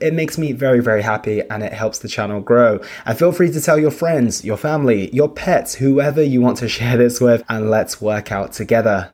[0.00, 2.80] It makes me very, very happy and it helps the channel grow.
[3.04, 6.68] And feel free to tell your friends, your family, your pets, whoever you want to
[6.78, 9.12] share this with, and let's work out together.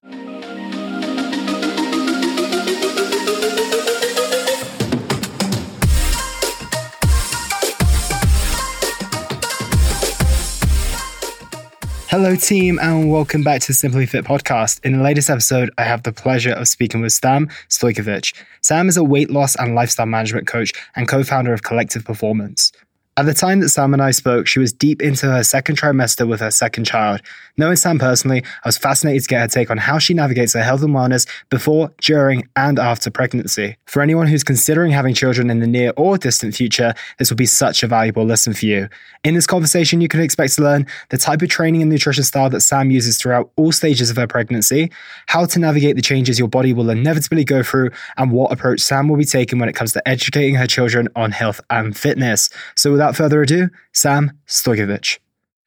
[12.16, 14.78] Hello, team, and welcome back to the Simply Fit podcast.
[14.84, 18.32] In the latest episode, I have the pleasure of speaking with Sam Stojkovich.
[18.60, 22.70] Sam is a weight loss and lifestyle management coach and co founder of Collective Performance.
[23.16, 26.26] At the time that Sam and I spoke, she was deep into her second trimester
[26.26, 27.20] with her second child.
[27.56, 30.64] Knowing Sam personally, I was fascinated to get her take on how she navigates her
[30.64, 33.76] health and wellness before, during, and after pregnancy.
[33.86, 37.46] For anyone who's considering having children in the near or distant future, this will be
[37.46, 38.88] such a valuable lesson for you.
[39.22, 42.50] In this conversation, you can expect to learn the type of training and nutrition style
[42.50, 44.90] that Sam uses throughout all stages of her pregnancy,
[45.28, 49.06] how to navigate the changes your body will inevitably go through, and what approach Sam
[49.06, 52.50] will be taking when it comes to educating her children on health and fitness.
[52.74, 55.18] So, without without further ado, Sam Stojkovich.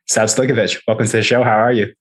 [0.08, 1.44] Sam Stojkovich, welcome to the show.
[1.44, 1.94] How are you?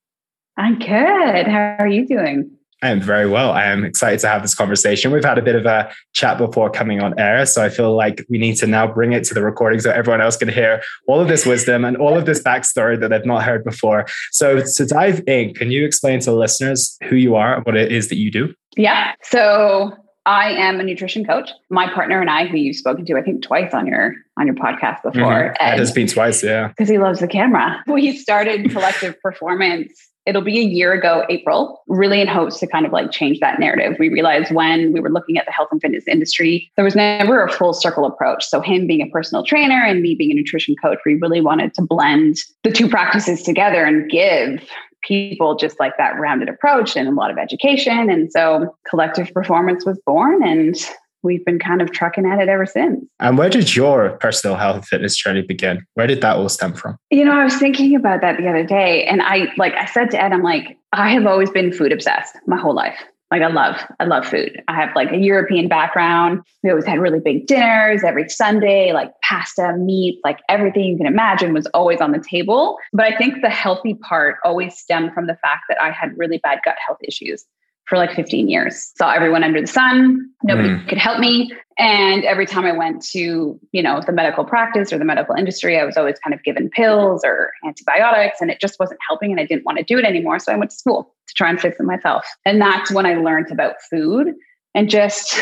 [0.57, 1.47] I'm good.
[1.47, 2.51] How are you doing?
[2.83, 3.53] I am very well.
[3.53, 5.11] I am excited to have this conversation.
[5.11, 8.25] We've had a bit of a chat before coming on air, so I feel like
[8.31, 11.21] we need to now bring it to the recording so everyone else can hear all
[11.21, 14.07] of this wisdom and all of this backstory that they've not heard before.
[14.31, 17.77] So, to dive in, can you explain to the listeners who you are and what
[17.77, 18.55] it is that you do?
[18.77, 19.15] Yeah.
[19.23, 19.93] So,
[20.27, 21.51] I am a nutrition coach.
[21.71, 24.57] My partner and I, who you've spoken to, I think twice on your on your
[24.57, 25.23] podcast before.
[25.23, 25.65] Mm-hmm.
[25.65, 26.69] That has been twice, yeah.
[26.69, 27.83] Because he loves the camera.
[27.87, 29.93] We started Collective Performance.
[30.27, 33.61] It'll be a year ago, April, really in hopes to kind of like change that
[33.61, 33.97] narrative.
[34.01, 37.45] We realized when we were looking at the health and fitness industry, there was never
[37.45, 38.45] a full circle approach.
[38.45, 41.75] So, him being a personal trainer and me being a nutrition coach, we really wanted
[41.75, 44.69] to blend the two practices together and give
[45.07, 48.11] people just like that rounded approach and a lot of education.
[48.11, 50.75] And so collective performance was born and
[51.23, 53.05] we've been kind of trucking at it ever since.
[53.21, 55.85] And where did your personal health and fitness journey begin?
[55.95, 56.97] Where did that all stem from?
[57.11, 60.11] You know, I was thinking about that the other day and I like I said
[60.13, 62.99] to Ed, I'm like, I have always been food obsessed my whole life.
[63.31, 64.63] Like I love, I love food.
[64.69, 66.43] I have like a European background.
[66.63, 71.07] We always had really big dinners every Sunday, like pasta, meat, like everything you can
[71.07, 72.79] imagine was always on the table.
[72.93, 76.39] But I think the healthy part always stemmed from the fact that I had really
[76.39, 77.45] bad gut health issues
[77.87, 78.93] for like 15 years.
[78.97, 80.31] Saw everyone under the sun.
[80.43, 80.89] Nobody mm.
[80.89, 81.53] could help me.
[81.79, 85.79] And every time I went to, you know, the medical practice or the medical industry,
[85.79, 89.41] I was always kind of given pills or antibiotics and it just wasn't helping and
[89.41, 90.39] I didn't want to do it anymore.
[90.39, 92.27] So I went to school to try and fix it myself.
[92.45, 94.35] And that's when I learned about food
[94.75, 95.35] and just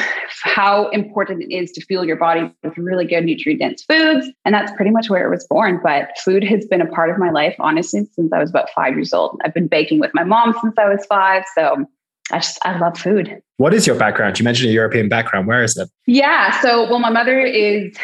[0.43, 4.29] how important it is to fuel your body with really good nutrient dense foods.
[4.45, 5.81] And that's pretty much where it was born.
[5.83, 8.95] But food has been a part of my life, honestly, since I was about five
[8.95, 9.41] years old.
[9.45, 11.43] I've been baking with my mom since I was five.
[11.57, 11.85] So
[12.33, 13.43] I just I love food.
[13.59, 14.39] What is your background?
[14.39, 15.47] You mentioned a European background.
[15.47, 15.89] Where is it?
[16.07, 16.61] Yeah.
[16.61, 17.97] So well, my mother is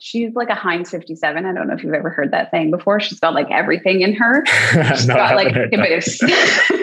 [0.00, 1.44] she's like a Heinz 57.
[1.44, 3.00] I don't know if you've ever heard that thing before.
[3.00, 4.44] She's got like everything in her.
[4.94, 6.04] She's no, got like a bit of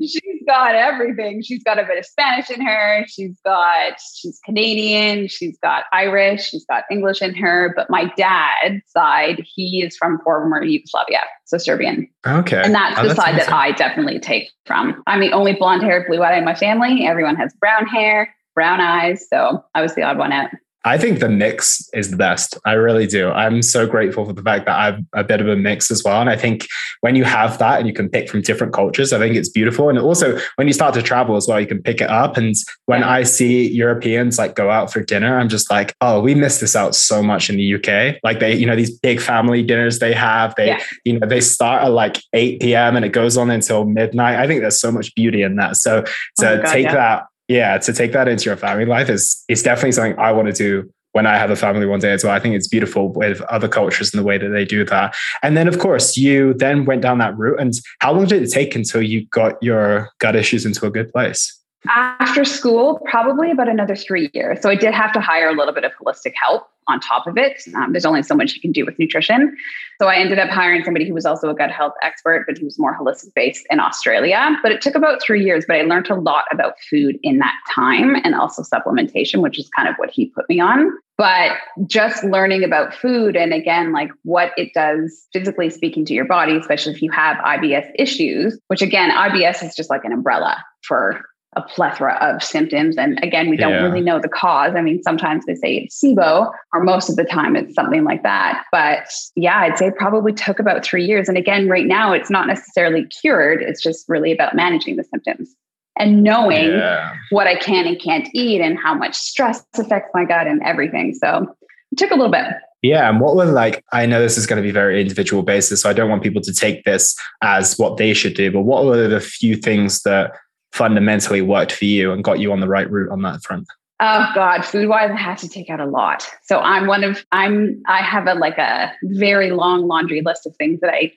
[0.00, 1.42] She's got everything.
[1.42, 3.04] She's got a bit of Spanish in her.
[3.06, 8.82] She's got she's Canadian, she's got Irish, she's got English in her, but my dad's
[8.88, 12.08] side, he is from former Yugoslavia, so Serbian.
[12.26, 12.62] Okay.
[12.62, 13.50] And that's oh, the that's side awesome.
[13.50, 15.02] that I definitely take from.
[15.06, 17.06] I'm the only blonde haired blue eyed in my family.
[17.06, 20.50] Everyone has brown hair, brown eyes, so I was the odd one out.
[20.84, 22.56] I think the mix is the best.
[22.64, 23.30] I really do.
[23.30, 26.20] I'm so grateful for the fact that I'm a bit of a mix as well.
[26.20, 26.66] And I think
[27.00, 29.88] when you have that and you can pick from different cultures, I think it's beautiful.
[29.88, 32.36] And also when you start to travel as well, you can pick it up.
[32.36, 32.54] And
[32.86, 36.60] when I see Europeans like go out for dinner, I'm just like, oh, we miss
[36.60, 38.20] this out so much in the UK.
[38.22, 40.82] Like they, you know, these big family dinners they have, they, yeah.
[41.04, 42.94] you know, they start at like 8 p.m.
[42.94, 44.36] and it goes on until midnight.
[44.36, 45.76] I think there's so much beauty in that.
[45.76, 46.94] So to oh God, take yeah.
[46.94, 50.48] that yeah, to take that into your family life is is definitely something I want
[50.48, 52.34] to do when I have a family one day as well.
[52.34, 55.16] I think it's beautiful with other cultures and the way that they do that.
[55.42, 57.58] And then, of course, you then went down that route.
[57.58, 61.10] And how long did it take until you got your gut issues into a good
[61.10, 61.57] place?
[61.86, 64.60] After school, probably about another three years.
[64.60, 67.36] So I did have to hire a little bit of holistic help on top of
[67.36, 67.62] it.
[67.74, 69.56] Um, there's only so much you can do with nutrition.
[70.00, 72.64] So I ended up hiring somebody who was also a gut health expert, but he
[72.64, 74.56] was more holistic based in Australia.
[74.62, 77.54] But it took about three years, but I learned a lot about food in that
[77.72, 80.90] time and also supplementation, which is kind of what he put me on.
[81.16, 86.24] But just learning about food and again, like what it does physically speaking to your
[86.24, 90.64] body, especially if you have IBS issues, which again, IBS is just like an umbrella
[90.82, 91.24] for
[91.58, 92.96] a plethora of symptoms.
[92.96, 93.82] And again, we don't yeah.
[93.82, 94.74] really know the cause.
[94.76, 98.22] I mean, sometimes they say it's SIBO, or most of the time it's something like
[98.22, 98.64] that.
[98.70, 101.28] But yeah, I'd say it probably took about three years.
[101.28, 105.54] And again, right now, it's not necessarily cured, it's just really about managing the symptoms
[105.98, 107.12] and knowing yeah.
[107.30, 111.14] what I can and can't eat and how much stress affects my gut and everything.
[111.14, 111.54] So
[111.90, 112.46] it took a little bit.
[112.82, 113.08] Yeah.
[113.08, 115.90] And what were like, I know this is going to be very individual basis, so
[115.90, 119.08] I don't want people to take this as what they should do, but what were
[119.08, 120.32] the few things that
[120.72, 123.66] fundamentally worked for you and got you on the right route on that front?
[124.00, 126.28] Oh God, food wise, I had to take out a lot.
[126.44, 130.54] So I'm one of I'm I have a like a very long laundry list of
[130.56, 131.12] things that I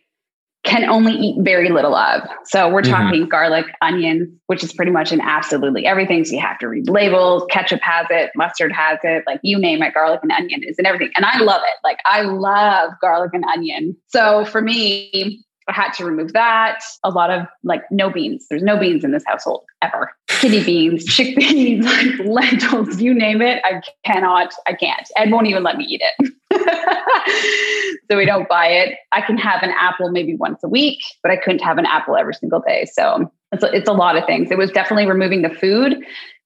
[0.64, 2.22] can only eat very little of.
[2.46, 2.92] So we're mm-hmm.
[2.92, 6.24] talking garlic, onion, which is pretty much in absolutely everything.
[6.24, 7.44] So you have to read labels.
[7.50, 10.86] Ketchup has it, mustard has it, like you name it, garlic and onion is in
[10.86, 11.12] everything.
[11.16, 11.80] And I love it.
[11.84, 13.98] Like I love garlic and onion.
[14.08, 16.82] So for me, I had to remove that.
[17.06, 18.46] A lot of like no beans.
[18.50, 20.12] There's no beans in this household ever.
[20.28, 23.62] Kidney beans, chickpeas, like lentils, you name it.
[23.64, 25.08] I cannot, I can't.
[25.16, 26.34] Ed won't even let me eat it.
[28.12, 28.98] so we don't buy it.
[29.14, 32.18] I can have an apple maybe once a week, but I couldn't have an apple
[32.18, 32.86] every single day.
[32.92, 34.50] So it's a, it's a lot of things.
[34.52, 35.98] It was definitely removing the food.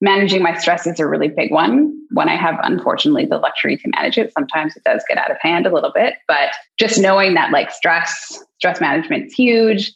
[0.01, 1.93] Managing my stress is a really big one.
[2.11, 5.37] When I have, unfortunately, the luxury to manage it, sometimes it does get out of
[5.39, 6.15] hand a little bit.
[6.27, 6.49] But
[6.79, 9.93] just knowing that, like, stress, stress management is huge.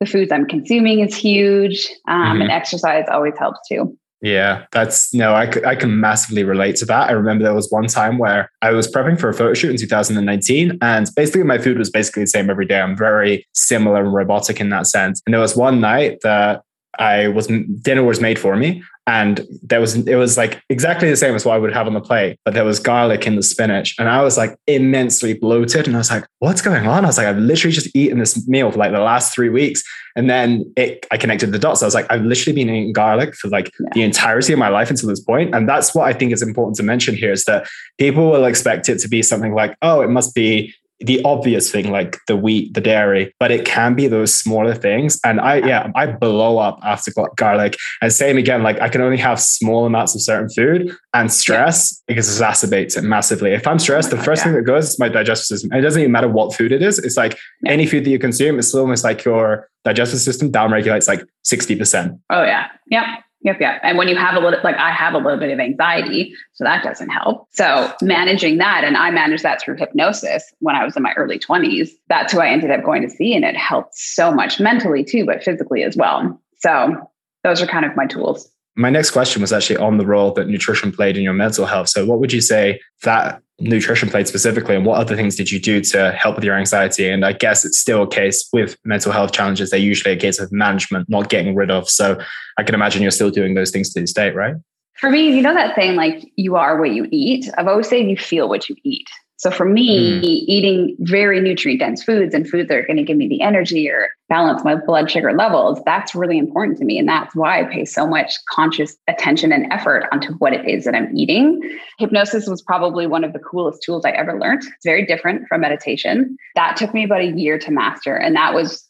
[0.00, 1.86] The foods I'm consuming is huge.
[2.08, 2.42] Um, mm-hmm.
[2.42, 3.96] And exercise always helps too.
[4.20, 7.08] Yeah, that's no, I, I can massively relate to that.
[7.08, 9.76] I remember there was one time where I was prepping for a photo shoot in
[9.76, 12.80] 2019, and basically my food was basically the same every day.
[12.80, 15.22] I'm very similar and robotic in that sense.
[15.24, 16.62] And there was one night that
[16.98, 21.16] I was dinner was made for me, and there was it was like exactly the
[21.16, 23.42] same as what I would have on the plate, but there was garlic in the
[23.42, 27.08] spinach, and I was like immensely bloated, and I was like, "What's going on?" I
[27.08, 29.82] was like, "I've literally just eaten this meal for like the last three weeks,"
[30.14, 31.82] and then it I connected the dots.
[31.82, 33.88] I was like, "I've literally been eating garlic for like yeah.
[33.94, 36.76] the entirety of my life until this point," and that's what I think is important
[36.76, 37.66] to mention here is that
[37.96, 41.90] people will expect it to be something like, "Oh, it must be." The obvious thing
[41.90, 45.20] like the wheat, the dairy, but it can be those smaller things.
[45.24, 47.76] And I, yeah, I blow up after garlic.
[48.02, 52.02] And same again, like I can only have small amounts of certain food and stress
[52.08, 52.16] yeah.
[52.16, 53.52] exacerbates it massively.
[53.52, 54.44] If I'm stressed, oh the first yeah.
[54.44, 55.72] thing that goes is my digestive system.
[55.72, 56.98] It doesn't even matter what food it is.
[56.98, 57.72] It's like yeah.
[57.72, 62.18] any food that you consume, it's almost like your digestive system down regulates like 60%.
[62.30, 62.66] Oh yeah.
[62.90, 63.04] Yep.
[63.42, 63.80] Yep, yep.
[63.84, 66.64] And when you have a little, like I have a little bit of anxiety, so
[66.64, 67.46] that doesn't help.
[67.52, 71.38] So managing that, and I managed that through hypnosis when I was in my early
[71.38, 71.90] 20s.
[72.08, 73.34] That's who I ended up going to see.
[73.34, 76.40] And it helped so much mentally too, but physically as well.
[76.58, 76.96] So
[77.44, 78.50] those are kind of my tools.
[78.74, 81.88] My next question was actually on the role that nutrition played in your mental health.
[81.88, 85.58] So what would you say that nutrition played specifically and what other things did you
[85.58, 87.08] do to help with your anxiety?
[87.08, 90.38] And i guess it's still a case with mental health challenges they're usually a case
[90.38, 91.88] of management not getting rid of.
[91.88, 92.20] So
[92.58, 94.54] i can imagine you're still doing those things to this day right?
[94.94, 97.50] For me you know that saying like you are what you eat?
[97.58, 100.24] I've always said you feel what you eat so for me, mm.
[100.24, 103.88] eating very nutrient dense foods and foods that are going to give me the energy
[103.88, 106.98] or balance my blood sugar levels, that's really important to me.
[106.98, 110.84] And that's why I pay so much conscious attention and effort onto what it is
[110.84, 111.60] that I'm eating.
[112.00, 114.64] Hypnosis was probably one of the coolest tools I ever learned.
[114.64, 116.36] It's very different from meditation.
[116.56, 118.16] That took me about a year to master.
[118.16, 118.87] And that was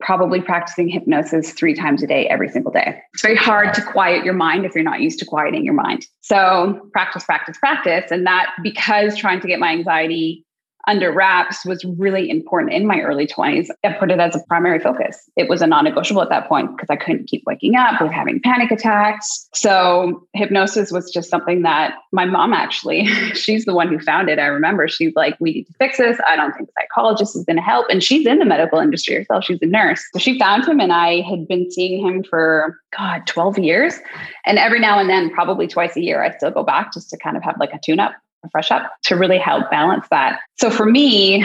[0.00, 3.00] probably practicing hypnosis three times a day, every single day.
[3.14, 6.06] It's very hard to quiet your mind if you're not used to quieting your mind.
[6.20, 8.10] So practice, practice, practice.
[8.10, 10.45] And that because trying to get my anxiety
[10.86, 13.68] under wraps was really important in my early 20s.
[13.84, 15.28] I put it as a primary focus.
[15.36, 18.12] It was a non negotiable at that point because I couldn't keep waking up with
[18.12, 19.48] having panic attacks.
[19.52, 24.38] So, hypnosis was just something that my mom actually, she's the one who found it.
[24.38, 26.18] I remember she's like, We need to fix this.
[26.28, 27.86] I don't think a psychologist is going to help.
[27.90, 30.04] And she's in the medical industry herself, she's a nurse.
[30.12, 33.94] So, she found him, and I had been seeing him for, God, 12 years.
[34.44, 37.16] And every now and then, probably twice a year, I still go back just to
[37.16, 38.12] kind of have like a tune up
[38.50, 40.40] fresh up to really help balance that.
[40.58, 41.44] So for me,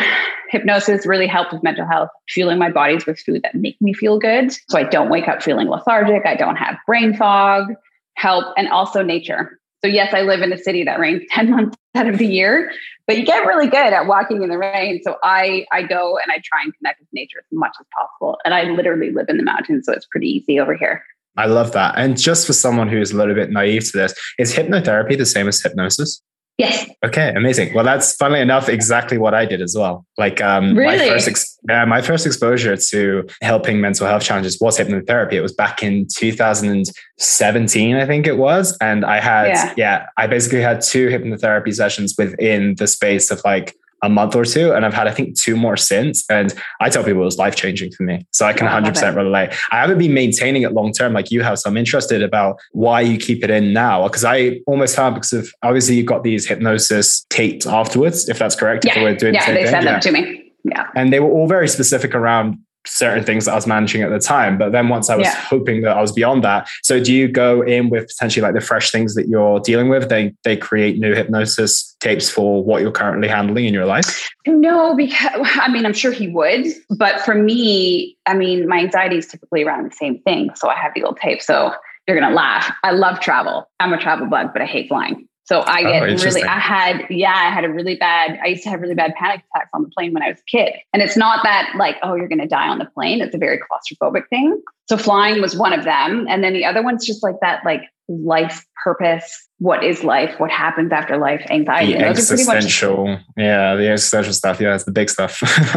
[0.49, 4.19] hypnosis really helped with mental health, fueling my bodies with food that make me feel
[4.19, 4.51] good.
[4.69, 6.25] So I don't wake up feeling lethargic.
[6.25, 7.73] I don't have brain fog.
[8.15, 9.59] help, and also nature.
[9.83, 12.71] So, yes, I live in a city that rains 10 months out of the year,
[13.07, 15.01] but you get really good at walking in the rain.
[15.03, 18.37] So, I, I go and I try and connect with nature as much as possible.
[18.45, 21.03] And I literally live in the mountains, so it's pretty easy over here.
[21.37, 21.95] I love that.
[21.97, 25.47] And just for someone who's a little bit naive to this, is hypnotherapy the same
[25.47, 26.21] as hypnosis?
[26.61, 26.87] Yes.
[27.03, 27.73] Okay, amazing.
[27.73, 30.05] Well, that's funnily enough exactly what I did as well.
[30.19, 30.99] Like, um, really?
[30.99, 35.33] my first, ex- yeah, my first exposure to helping mental health challenges was hypnotherapy.
[35.33, 40.27] It was back in 2017, I think it was, and I had, yeah, yeah I
[40.27, 44.73] basically had two hypnotherapy sessions within the space of like a month or two.
[44.73, 46.23] And I've had, I think, two more since.
[46.29, 48.25] And I tell people it was life changing for me.
[48.31, 49.51] So I can 100% relate.
[49.71, 51.59] I haven't been maintaining it long term like you have.
[51.59, 54.07] So I'm interested about why you keep it in now.
[54.07, 58.55] Because I almost have, because of obviously you've got these hypnosis tapes afterwards, if that's
[58.55, 58.85] correct.
[58.85, 59.99] Yeah, we're doing yeah the they send them yeah.
[59.99, 60.51] to me.
[60.63, 60.87] Yeah.
[60.95, 64.19] And they were all very specific around certain things that I was managing at the
[64.19, 64.57] time.
[64.57, 65.35] But then once I was yeah.
[65.35, 66.67] hoping that I was beyond that.
[66.83, 70.09] So do you go in with potentially like the fresh things that you're dealing with?
[70.09, 74.29] They they create new hypnosis tapes for what you're currently handling in your life?
[74.45, 76.65] No, because I mean I'm sure he would.
[76.97, 80.49] But for me, I mean, my anxiety is typically around the same thing.
[80.55, 81.41] So I have the old tape.
[81.41, 81.73] So
[82.07, 82.73] you're gonna laugh.
[82.83, 83.69] I love travel.
[83.79, 85.27] I'm a travel bug, but I hate flying.
[85.51, 88.47] So I oh, get oh, really, I had, yeah, I had a really bad, I
[88.47, 90.75] used to have really bad panic attacks on the plane when I was a kid.
[90.93, 93.19] And it's not that like, oh, you're going to die on the plane.
[93.19, 94.61] It's a very claustrophobic thing.
[94.87, 96.25] So flying was one of them.
[96.29, 99.49] And then the other one's just like that, like life purpose.
[99.61, 100.39] What is life?
[100.39, 101.45] What happens after life?
[101.51, 101.93] Anxiety.
[101.93, 103.05] The existential.
[103.05, 103.75] Much- yeah.
[103.75, 104.59] The existential stuff.
[104.59, 104.73] Yeah.
[104.73, 105.39] It's the big stuff.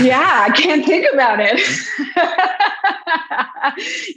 [0.00, 0.46] yeah.
[0.48, 1.60] I can't think about it.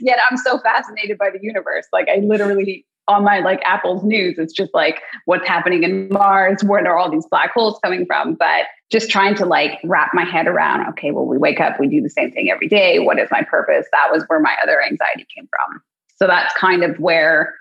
[0.00, 1.86] Yet I'm so fascinated by the universe.
[1.92, 6.64] Like I literally on my like Apple's news, it's just like what's happening in Mars,
[6.64, 8.36] where are all these black holes coming from?
[8.36, 11.88] But just trying to like wrap my head around, okay, well, we wake up, we
[11.88, 13.00] do the same thing every day.
[13.00, 13.86] What is my purpose?
[13.92, 15.82] That was where my other anxiety came from.
[16.16, 17.54] So that's kind of where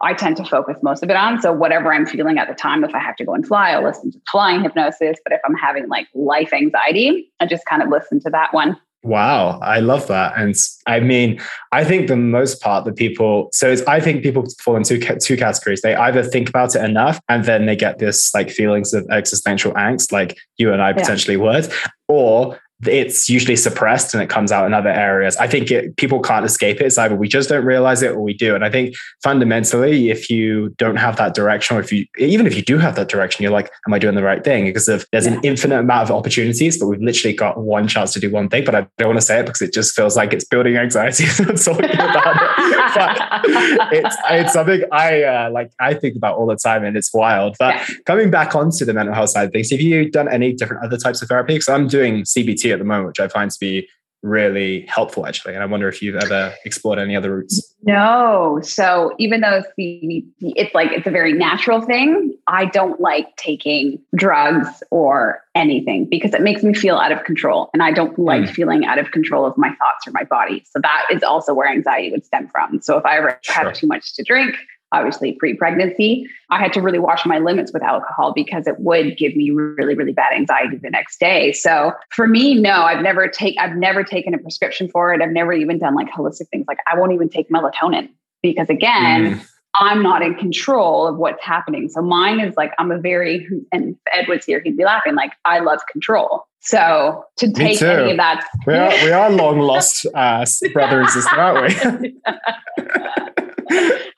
[0.00, 1.40] I tend to focus most of it on.
[1.42, 3.84] So whatever I'm feeling at the time, if I have to go and fly, I'll
[3.84, 5.18] listen to flying hypnosis.
[5.24, 8.76] But if I'm having like life anxiety, I just kind of listen to that one.
[9.02, 10.34] Wow, I love that.
[10.36, 10.54] And
[10.86, 11.40] I mean,
[11.72, 15.38] I think the most part that people, so it's, I think people fall into two
[15.38, 15.80] categories.
[15.80, 19.72] They either think about it enough and then they get this like feelings of existential
[19.72, 21.42] angst, like you and I potentially yeah.
[21.42, 21.72] would,
[22.08, 25.36] or it's usually suppressed and it comes out in other areas.
[25.36, 26.86] I think it, people can't escape it.
[26.86, 28.54] It's either we just don't realize it or we do.
[28.54, 32.56] And I think fundamentally, if you don't have that direction, or if you, even if
[32.56, 34.64] you do have that direction, you're like, am I doing the right thing?
[34.64, 38.20] Because of, there's an infinite amount of opportunities, but we've literally got one chance to
[38.20, 38.64] do one thing.
[38.64, 41.26] But I don't want to say it because it just feels like it's building anxiety
[41.36, 42.49] talking about it.
[43.92, 47.56] It's, it's something I uh, like, I think about all the time and it's wild.
[47.58, 47.86] But yeah.
[48.06, 50.96] coming back onto the mental health side of things, have you done any different other
[50.96, 51.54] types of therapy?
[51.54, 53.88] Because I'm doing CBT at the moment, which I find to be
[54.22, 55.54] really helpful actually.
[55.54, 57.74] And I wonder if you've ever explored any other routes.
[57.82, 58.60] No.
[58.62, 64.00] So even though CBT, it's like it's a very natural thing, I don't like taking
[64.14, 67.70] drugs or anything because it makes me feel out of control.
[67.72, 68.50] And I don't like mm.
[68.50, 70.62] feeling out of control of my thoughts or my body.
[70.70, 72.82] So that is also where anxiety would stem from.
[72.82, 73.54] So if I ever sure.
[73.54, 74.56] have too much to drink,
[74.92, 79.34] obviously pre-pregnancy i had to really watch my limits with alcohol because it would give
[79.36, 83.56] me really really bad anxiety the next day so for me no i've never take
[83.58, 86.78] i've never taken a prescription for it i've never even done like holistic things like
[86.86, 88.08] i won't even take melatonin
[88.42, 89.46] because again mm.
[89.76, 91.88] I'm not in control of what's happening.
[91.88, 95.32] So mine is like, I'm a very, and Ed was here, he'd be laughing, like,
[95.44, 96.46] I love control.
[96.60, 98.46] So to take any of that.
[98.66, 102.20] We are, we are long lost uh, brothers, aren't we?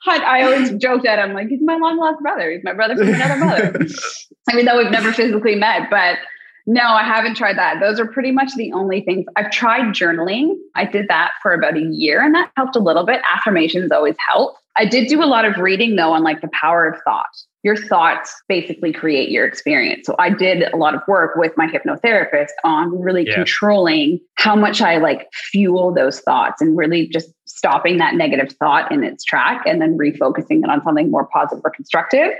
[0.07, 2.51] I always joke that I'm like, he's my long lost brother.
[2.51, 3.79] He's my brother from another mother.
[4.49, 6.17] I mean, though we've never physically met, but
[6.65, 7.79] no, I haven't tried that.
[7.81, 10.53] Those are pretty much the only things I've tried journaling.
[10.75, 13.21] I did that for about a year and that helped a little bit.
[13.33, 14.55] Affirmations always help.
[14.75, 17.25] I did do a lot of reading though on like the power of thought.
[17.63, 20.05] Your thoughts basically create your experience.
[20.05, 23.35] So I did a lot of work with my hypnotherapist on really yeah.
[23.35, 27.29] controlling how much I like fuel those thoughts and really just
[27.63, 31.61] stopping that negative thought in its track and then refocusing it on something more positive
[31.63, 32.31] or constructive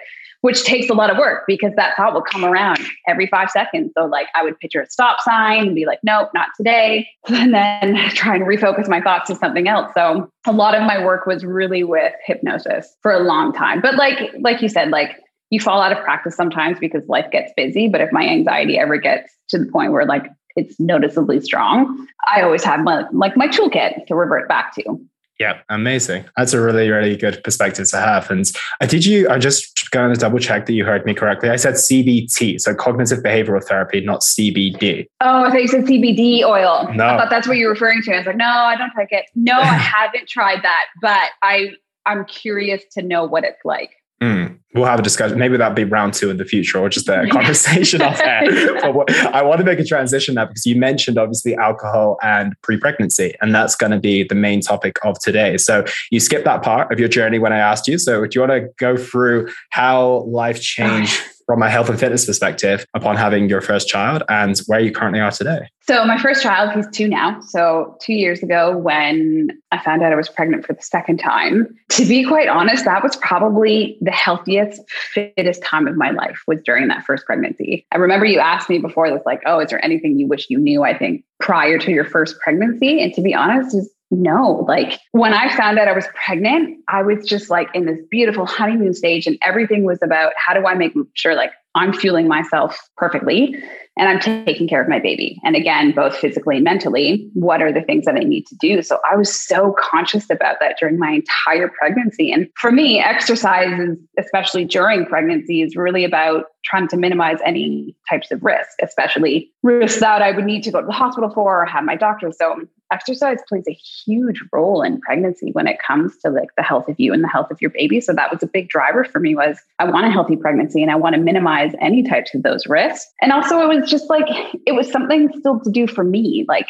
[0.42, 2.78] which takes a lot of work because that thought will come around
[3.08, 3.94] every five seconds.
[3.98, 7.08] So, like, I would picture a stop sign and be like, nope, not today.
[7.30, 9.94] And then try and refocus my thoughts to something else.
[9.94, 13.80] So, a lot of my work was really with hypnosis for a long time.
[13.80, 15.12] But, like, like you said, like,
[15.50, 17.88] you fall out of practice sometimes because life gets busy.
[17.88, 20.26] But if my anxiety ever gets to the point where, like,
[20.56, 25.00] it's noticeably strong, I always have my like my toolkit to revert back to.
[25.44, 26.24] Yeah, amazing.
[26.38, 28.32] That's a really, really good perspective to have.
[28.32, 28.46] And
[28.80, 31.50] uh, did you, I'm just going to double check that you heard me correctly.
[31.50, 35.06] I said CBT, so cognitive behavioral therapy, not CBD.
[35.20, 36.90] Oh, I thought you said CBD oil.
[36.94, 37.08] No.
[37.08, 38.14] I thought that's what you were referring to.
[38.14, 39.26] I was like, no, I don't take it.
[39.36, 41.72] No, I haven't tried that, but I
[42.06, 43.92] I'm curious to know what it's like.
[44.22, 44.60] Mm.
[44.74, 45.38] We'll have a discussion.
[45.38, 48.44] Maybe that'll be round two in the future or just a conversation off air.
[48.82, 52.54] But what, I want to make a transition now because you mentioned obviously alcohol and
[52.64, 55.58] pre pregnancy, and that's going to be the main topic of today.
[55.58, 57.98] So you skipped that part of your journey when I asked you.
[57.98, 62.26] So do you want to go through how life changed from a health and fitness
[62.26, 65.70] perspective upon having your first child and where you currently are today?
[65.82, 67.42] So, my first child, he's two now.
[67.42, 71.68] So, two years ago, when I found out I was pregnant for the second time,
[71.90, 76.60] to be quite honest, that was probably the healthiest, fittest time of my life was
[76.64, 77.86] during that first pregnancy.
[77.92, 80.58] I remember you asked me before this, like, oh, is there anything you wish you
[80.58, 80.84] knew?
[80.84, 83.02] I think prior to your first pregnancy.
[83.02, 83.76] And to be honest,
[84.12, 88.00] no, like when I found out I was pregnant, I was just like in this
[88.12, 92.28] beautiful honeymoon stage, and everything was about how do I make sure like I'm fueling
[92.28, 93.56] myself perfectly
[93.98, 95.40] and I'm taking care of my baby.
[95.44, 98.82] And again, both physically and mentally, what are the things that I need to do?
[98.82, 102.32] So I was so conscious about that during my entire pregnancy.
[102.32, 107.96] And for me, exercise, is, especially during pregnancy, is really about trying to minimize any
[108.10, 111.62] types of risk, especially risks that I would need to go to the hospital for
[111.62, 112.32] or have my doctor.
[112.32, 112.62] So
[112.94, 117.00] exercise plays a huge role in pregnancy when it comes to like the health of
[117.00, 118.00] you and the health of your baby.
[118.00, 120.92] So that was a big driver for me was I want a healthy pregnancy and
[120.92, 123.06] I want to minimize any types of those risks.
[123.22, 124.28] And also it was just like
[124.66, 126.46] it was something still to do for me.
[126.48, 126.70] Like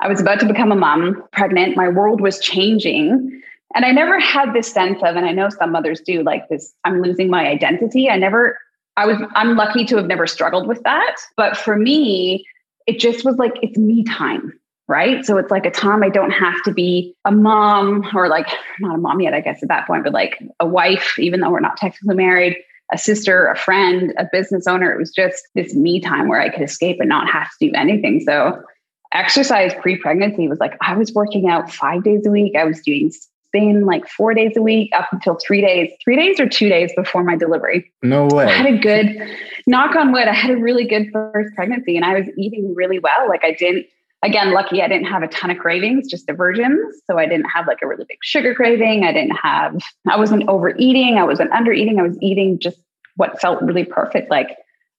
[0.00, 3.42] I was about to become a mom, pregnant, my world was changing.
[3.74, 6.74] And I never had this sense of, and I know some mothers do, like this,
[6.84, 8.10] I'm losing my identity.
[8.10, 8.58] I never
[8.96, 11.16] I was I'm lucky to have never struggled with that.
[11.36, 12.44] But for me,
[12.86, 14.52] it just was like it's me time.
[14.90, 15.24] Right.
[15.24, 18.48] So it's like a time I don't have to be a mom or like
[18.80, 21.50] not a mom yet, I guess at that point, but like a wife, even though
[21.50, 22.56] we're not technically married,
[22.92, 24.90] a sister, a friend, a business owner.
[24.90, 27.72] It was just this me time where I could escape and not have to do
[27.76, 28.18] anything.
[28.26, 28.60] So
[29.12, 32.56] exercise pre-pregnancy was like I was working out five days a week.
[32.56, 33.12] I was doing
[33.52, 36.90] been like four days a week up until three days, three days or two days
[36.96, 37.92] before my delivery.
[38.02, 38.46] No way.
[38.46, 39.16] I had a good,
[39.68, 42.98] knock on wood, I had a really good first pregnancy and I was eating really
[42.98, 43.28] well.
[43.28, 43.86] Like I didn't,
[44.22, 47.00] again, lucky I didn't have a ton of cravings, just diversions.
[47.06, 49.04] So I didn't have like a really big sugar craving.
[49.04, 51.18] I didn't have, I wasn't overeating.
[51.18, 51.98] I wasn't undereating.
[51.98, 52.78] I was eating just
[53.16, 54.30] what felt really perfect.
[54.30, 54.56] Like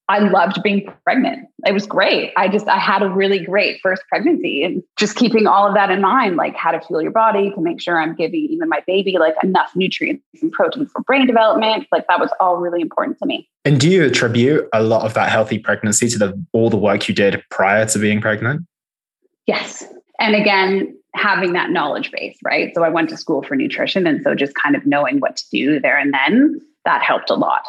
[0.10, 1.48] I loved being pregnant.
[1.66, 2.34] It was great.
[2.36, 5.90] I just I had a really great first pregnancy and just keeping all of that
[5.90, 8.84] in mind, like how to fuel your body to make sure I'm giving even my
[8.86, 11.88] baby like enough nutrients and protein for brain development.
[11.94, 13.48] Like that was all really important to me.
[13.64, 17.08] And do you attribute a lot of that healthy pregnancy to the all the work
[17.08, 18.66] you did prior to being pregnant?
[19.48, 19.86] Yes.
[20.20, 22.74] And again, having that knowledge base, right?
[22.74, 25.50] So I went to school for nutrition and so just kind of knowing what to
[25.50, 27.64] do there and then that helped a lot.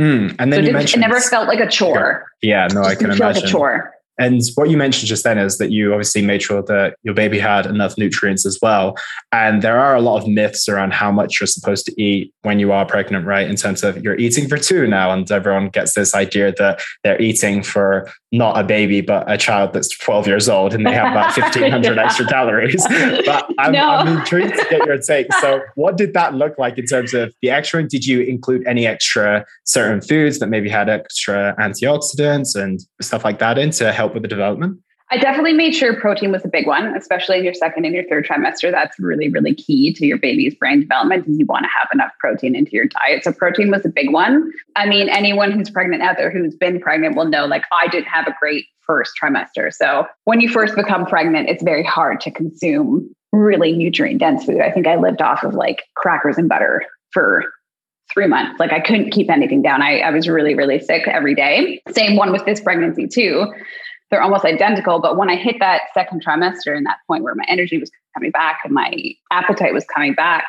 [0.00, 2.26] Mm, and then so you mentioned it never felt like a chore.
[2.40, 3.42] Yeah, no, I can imagine.
[3.42, 3.94] Like a chore.
[4.18, 7.38] And what you mentioned just then is that you obviously made sure that your baby
[7.38, 8.96] had enough nutrients as well.
[9.32, 12.58] And there are a lot of myths around how much you're supposed to eat when
[12.58, 13.48] you are pregnant, right?
[13.48, 17.20] In terms of you're eating for two now, and everyone gets this idea that they're
[17.20, 21.12] eating for not a baby, but a child that's 12 years old and they have
[21.12, 22.04] about 1500 yeah.
[22.04, 22.86] extra calories.
[23.24, 23.88] But I'm, no.
[23.88, 25.32] I'm intrigued to get your take.
[25.34, 27.86] So, what did that look like in terms of the extra?
[27.86, 33.38] Did you include any extra certain foods that maybe had extra antioxidants and stuff like
[33.38, 34.80] that in to help with the development?
[35.12, 38.04] I definitely made sure protein was a big one, especially in your second and your
[38.04, 38.70] third trimester.
[38.70, 42.12] That's really, really key to your baby's brain development is you want to have enough
[42.18, 43.22] protein into your diet.
[43.22, 44.50] So protein was a big one.
[44.74, 48.06] I mean, anyone who's pregnant out there who's been pregnant will know like I didn't
[48.06, 49.70] have a great first trimester.
[49.70, 54.62] So when you first become pregnant, it's very hard to consume really nutrient dense food.
[54.62, 57.44] I think I lived off of like crackers and butter for
[58.14, 58.58] three months.
[58.58, 59.82] Like I couldn't keep anything down.
[59.82, 61.82] I, I was really, really sick every day.
[61.90, 63.52] Same one with this pregnancy too
[64.12, 65.00] they're almost identical.
[65.00, 68.30] But when I hit that second trimester and that point where my energy was coming
[68.30, 68.92] back and my
[69.32, 70.44] appetite was coming back,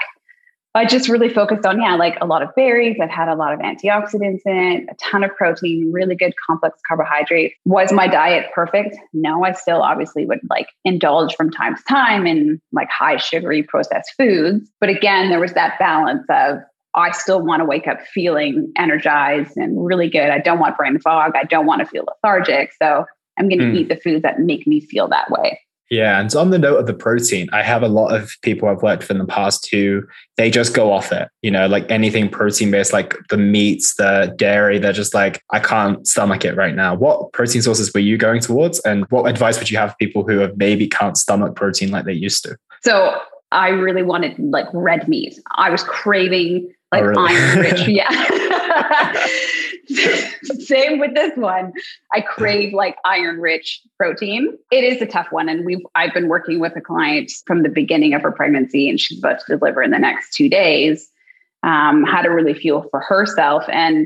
[0.76, 2.98] I just really focused on, yeah, like a lot of berries.
[3.02, 6.78] I've had a lot of antioxidants in it, a ton of protein, really good complex
[6.86, 7.56] carbohydrates.
[7.64, 8.98] Was my diet perfect?
[9.14, 13.64] No, I still obviously would like indulge from time to time in like high sugary
[13.64, 14.70] processed foods.
[14.82, 16.58] But again, there was that balance of
[16.96, 20.30] I still want to wake up feeling energized and really good.
[20.30, 21.34] I don't want brain fog.
[21.36, 22.72] I don't want to feel lethargic.
[22.82, 23.06] So
[23.38, 23.76] I'm going to mm.
[23.76, 25.60] eat the foods that make me feel that way.
[25.90, 26.20] Yeah.
[26.20, 29.04] And on the note of the protein, I have a lot of people I've worked
[29.04, 30.02] with in the past who
[30.38, 34.34] they just go off it, you know, like anything protein based, like the meats, the
[34.36, 36.96] dairy, they're just like, I can't stomach it right now.
[36.96, 38.80] What protein sources were you going towards?
[38.80, 42.06] And what advice would you have for people who have maybe can't stomach protein like
[42.06, 42.58] they used to?
[42.84, 43.20] So
[43.52, 45.40] I really wanted like red meat.
[45.56, 47.36] I was craving like oh, really?
[47.36, 47.88] iron rich.
[47.88, 49.28] yeah.
[50.60, 51.74] same with this one.
[52.14, 54.58] I crave like iron rich protein.
[54.72, 55.50] It is a tough one.
[55.50, 59.00] And we've I've been working with a client from the beginning of her pregnancy and
[59.00, 61.10] she's about to deliver in the next two days.
[61.64, 63.64] Um, how to really fuel for herself.
[63.70, 64.06] And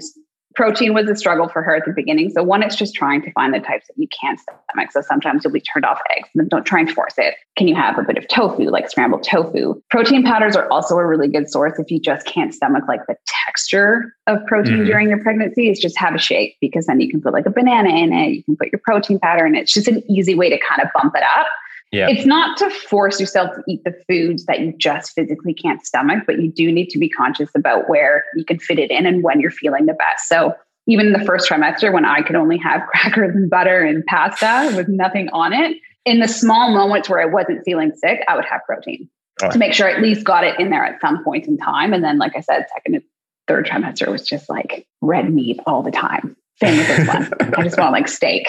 [0.58, 2.32] protein was a struggle for her at the beginning.
[2.32, 4.92] So one, it's just trying to find the types that you can't stomach.
[4.92, 7.36] So sometimes you'll be turned off eggs, and don't try and force it.
[7.56, 9.80] Can you have a bit of tofu, like scrambled tofu?
[9.92, 13.16] Protein powders are also a really good source if you just can't stomach like the
[13.46, 14.86] texture of protein mm-hmm.
[14.86, 15.70] during your pregnancy.
[15.70, 18.30] Is just have a shake because then you can put like a banana in it.
[18.30, 19.60] You can put your protein powder in it.
[19.60, 21.48] It's just an easy way to kind of bump it up.
[21.92, 22.10] Yeah.
[22.10, 26.24] It's not to force yourself to eat the foods that you just physically can't stomach,
[26.28, 29.24] but you do need to be conscious about where you can fit it in and
[29.24, 30.28] when you're feeling the best.
[30.28, 30.54] So
[30.88, 34.74] even in the first trimester, when I could only have crackers and butter and pasta
[34.76, 38.46] with nothing on it, in the small moments where I wasn't feeling sick, I would
[38.46, 39.10] have protein
[39.42, 39.50] oh.
[39.50, 41.94] to make sure I at least got it in there at some point in time.
[41.94, 43.04] And then, like I said, second and
[43.48, 46.36] third trimester was just like red meat all the time.
[46.60, 47.30] Same with this one.
[47.58, 48.48] I just want like steak.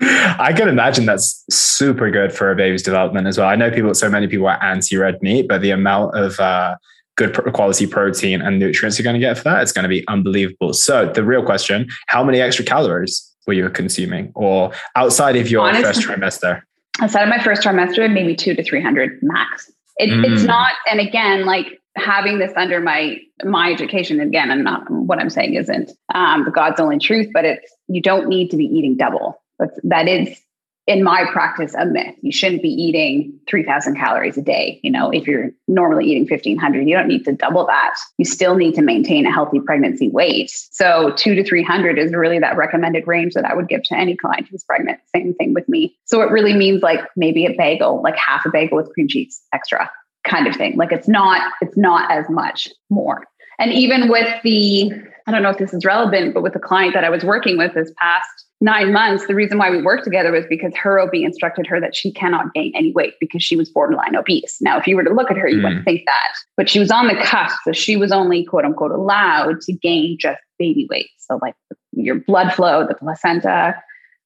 [0.00, 3.48] I can imagine that's super good for a baby's development as well.
[3.48, 6.76] I know people, so many people are anti red meat, but the amount of uh,
[7.16, 10.06] good quality protein and nutrients you're going to get for that, it's going to be
[10.08, 10.74] unbelievable.
[10.74, 15.66] So, the real question how many extra calories were you consuming or outside of your
[15.66, 16.60] Honestly, first trimester?
[17.00, 19.70] Outside of my first trimester, maybe two to 300 max.
[19.98, 20.30] It, mm.
[20.30, 25.18] It's not, and again, like having this under my my education again and not what
[25.18, 28.64] i'm saying isn't um, the god's only truth but it's you don't need to be
[28.64, 30.40] eating double that's, that is,
[30.86, 32.14] in my practice, a myth.
[32.22, 34.78] You shouldn't be eating 3,000 calories a day.
[34.84, 37.94] You know, if you're normally eating 1,500, you don't need to double that.
[38.18, 40.50] You still need to maintain a healthy pregnancy weight.
[40.70, 44.16] So, two to 300 is really that recommended range that I would give to any
[44.16, 45.00] client who's pregnant.
[45.12, 45.96] Same thing with me.
[46.04, 49.42] So, it really means like maybe a bagel, like half a bagel with cream cheese
[49.52, 49.90] extra
[50.26, 50.76] kind of thing.
[50.76, 53.24] Like it's not, it's not as much more.
[53.58, 54.92] And even with the,
[55.26, 57.56] I don't know if this is relevant, but with the client that I was working
[57.56, 58.28] with this past
[58.60, 61.94] nine months, the reason why we worked together was because her OB instructed her that
[61.94, 64.58] she cannot gain any weight because she was borderline obese.
[64.60, 65.64] Now, if you were to look at her, you mm.
[65.64, 67.56] wouldn't think that, but she was on the cusp.
[67.64, 71.10] So she was only quote unquote allowed to gain just baby weight.
[71.18, 71.54] So, like
[71.92, 73.74] your blood flow, the placenta,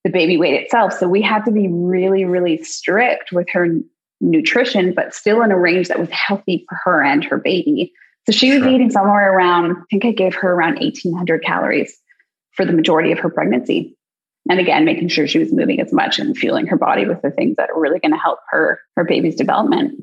[0.04, 0.92] the baby weight itself.
[0.92, 3.68] So, we had to be really, really strict with her
[4.20, 7.92] nutrition, but still in a range that was healthy for her and her baby.
[8.26, 8.68] So, she was sure.
[8.68, 11.96] eating somewhere around, I think I gave her around 1800 calories
[12.52, 13.96] for the majority of her pregnancy
[14.48, 17.30] and again making sure she was moving as much and fueling her body with the
[17.30, 20.02] things that are really going to help her her baby's development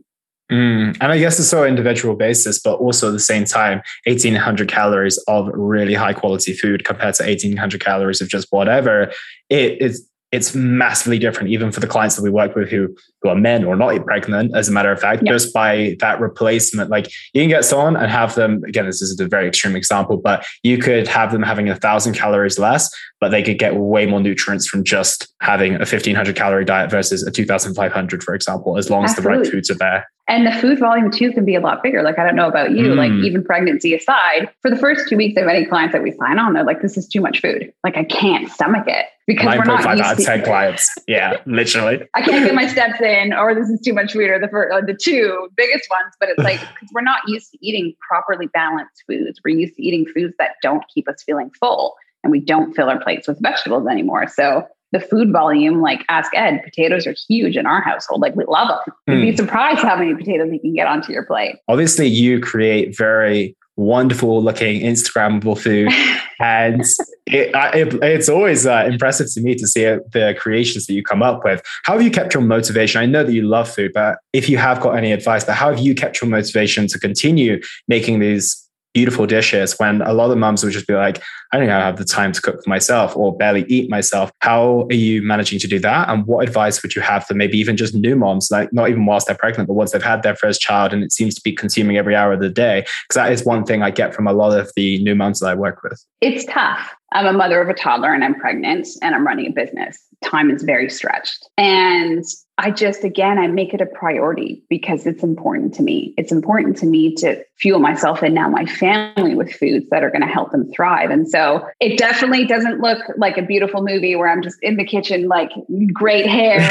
[0.49, 4.69] Mm, and I guess it's so individual basis, but also at the same time, 1800
[4.69, 9.11] calories of really high quality food compared to 1800 calories of just whatever.
[9.49, 13.29] It is it's massively different, even for the clients that we work with who, who
[13.29, 15.31] are men or not pregnant, as a matter of fact, yeah.
[15.31, 16.89] just by that replacement.
[16.89, 20.17] Like you can get someone and have them, again, this is a very extreme example,
[20.17, 24.05] but you could have them having a thousand calories less, but they could get way
[24.05, 28.89] more nutrients from just having a 1500 calorie diet versus a 2500, for example, as
[28.89, 29.33] long Absolutely.
[29.33, 30.07] as the right foods are there.
[30.29, 32.03] And the food volume too can be a lot bigger.
[32.03, 32.97] Like, I don't know about you, mm.
[32.97, 36.37] like even pregnancy aside, for the first two weeks of any clients that we sign
[36.37, 37.71] on, they're like, this is too much food.
[37.83, 40.89] Like, I can't stomach it because we're not used out of 10 clients.
[41.07, 42.01] Yeah, literally.
[42.13, 44.73] I can't get my steps in, or this is too much food, or the, first,
[44.73, 46.13] or the two biggest ones.
[46.19, 49.39] But it's like, because we're not used to eating properly balanced foods.
[49.45, 52.89] We're used to eating foods that don't keep us feeling full and we don't fill
[52.89, 54.27] our plates with vegetables anymore.
[54.27, 58.21] So the food volume, like ask Ed, potatoes are huge in our household.
[58.21, 58.95] Like we love them.
[59.07, 59.37] You'd be hmm.
[59.37, 61.57] surprised how many potatoes you can get onto your plate.
[61.67, 65.89] Obviously, you create very wonderful looking Instagrammable food.
[66.39, 66.81] and
[67.27, 71.03] it, it, it's always uh, impressive to me to see uh, the creations that you
[71.03, 71.61] come up with.
[71.83, 73.01] How have you kept your motivation?
[73.01, 75.69] I know that you love food, but if you have got any advice, but how
[75.69, 78.66] have you kept your motivation to continue making these
[78.97, 81.21] beautiful dishes when a lot of moms would just be like,
[81.53, 84.31] I don't have the time to cook for myself or barely eat myself.
[84.39, 86.09] How are you managing to do that?
[86.09, 89.05] And what advice would you have for maybe even just new moms, like not even
[89.05, 91.53] whilst they're pregnant, but once they've had their first child and it seems to be
[91.53, 92.81] consuming every hour of the day?
[92.81, 95.47] Because that is one thing I get from a lot of the new moms that
[95.49, 96.03] I work with.
[96.21, 96.95] It's tough.
[97.13, 99.95] I'm a mother of a toddler and I'm pregnant and I'm running a business.
[100.23, 101.47] Time is very stretched.
[101.55, 102.23] And
[102.59, 106.15] I just, again, I make it a priority because it's important to me.
[106.17, 110.09] It's important to me to fuel myself and now my family with foods that are
[110.09, 111.11] going to help them thrive.
[111.11, 114.85] And so it definitely doesn't look like a beautiful movie where I'm just in the
[114.85, 115.51] kitchen, like
[115.93, 116.59] great hair.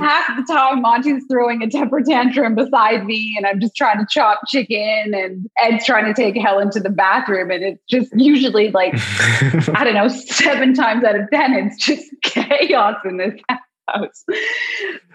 [0.00, 4.06] Half the time, Monty's throwing a temper tantrum beside me, and I'm just trying to
[4.08, 7.50] chop chicken, and Ed's trying to take Helen to the bathroom.
[7.50, 8.92] And it's just usually like,
[9.74, 12.63] I don't know, seven times out of 10, it's just chaos
[13.04, 13.40] in this
[13.88, 14.24] house.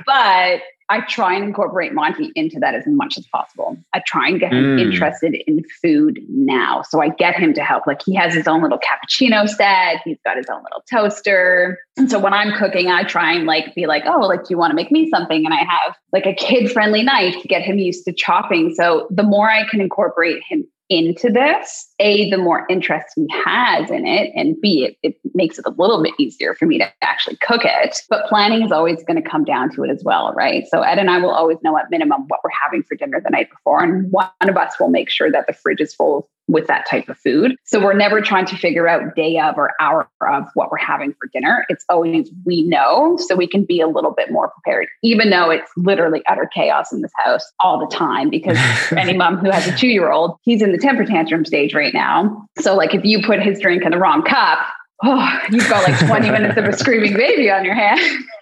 [0.06, 3.78] But I try and incorporate Monty into that as much as possible.
[3.94, 4.82] I try and get him mm.
[4.82, 6.82] interested in food now.
[6.82, 7.86] So I get him to help.
[7.86, 11.78] Like he has his own little cappuccino set, he's got his own little toaster.
[11.96, 14.72] And so when I'm cooking, I try and like be like, oh, like, you want
[14.72, 15.46] to make me something?
[15.46, 18.74] And I have like a kid friendly knife to get him used to chopping.
[18.74, 23.92] So the more I can incorporate him into this, A, the more interest he has
[23.92, 26.92] in it, and B, it, it makes it a little bit easier for me to
[27.04, 28.02] actually cook it.
[28.10, 30.66] But planning is always going to come down to it as well, right?
[30.68, 33.30] So Ed and I will always know at minimum what we're having for dinner the
[33.30, 33.84] night before.
[33.84, 37.08] And one of us will make sure that the fridge is full with that type
[37.08, 37.56] of food.
[37.64, 41.14] So we're never trying to figure out day of or hour of what we're having
[41.14, 41.66] for dinner.
[41.70, 45.52] It's always we know so we can be a little bit more prepared, even though
[45.52, 48.30] it's literally utter chaos in this house all the time.
[48.30, 48.58] Because
[48.98, 51.94] any mom who has a two year old, he's in the temper tantrum stage right
[51.94, 52.48] now.
[52.58, 54.60] So, like, if you put his drink in the wrong cup,
[55.04, 58.00] oh, you've got like 20 minutes of a screaming baby on your hand.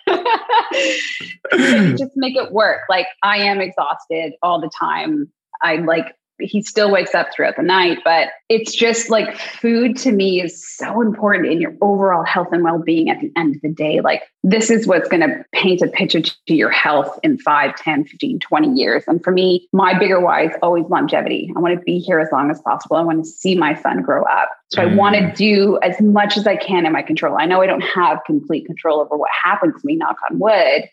[1.98, 2.82] just make it work.
[2.90, 5.30] Like, I am exhausted all the time.
[5.62, 10.12] I like he still wakes up throughout the night but it's just like food to
[10.12, 13.70] me is so important in your overall health and well-being at the end of the
[13.70, 14.00] day.
[14.00, 18.06] Like this is what's going to paint a picture to your health in 5 10
[18.06, 19.04] 15 20 years.
[19.08, 21.52] And for me my bigger why is always longevity.
[21.56, 22.96] I want to be here as long as possible.
[22.96, 24.50] I want to see my son grow up.
[24.70, 24.92] So mm.
[24.92, 27.38] i want to do as much as i can in my control.
[27.38, 30.84] I know i don't have complete control over what happens to me knock on wood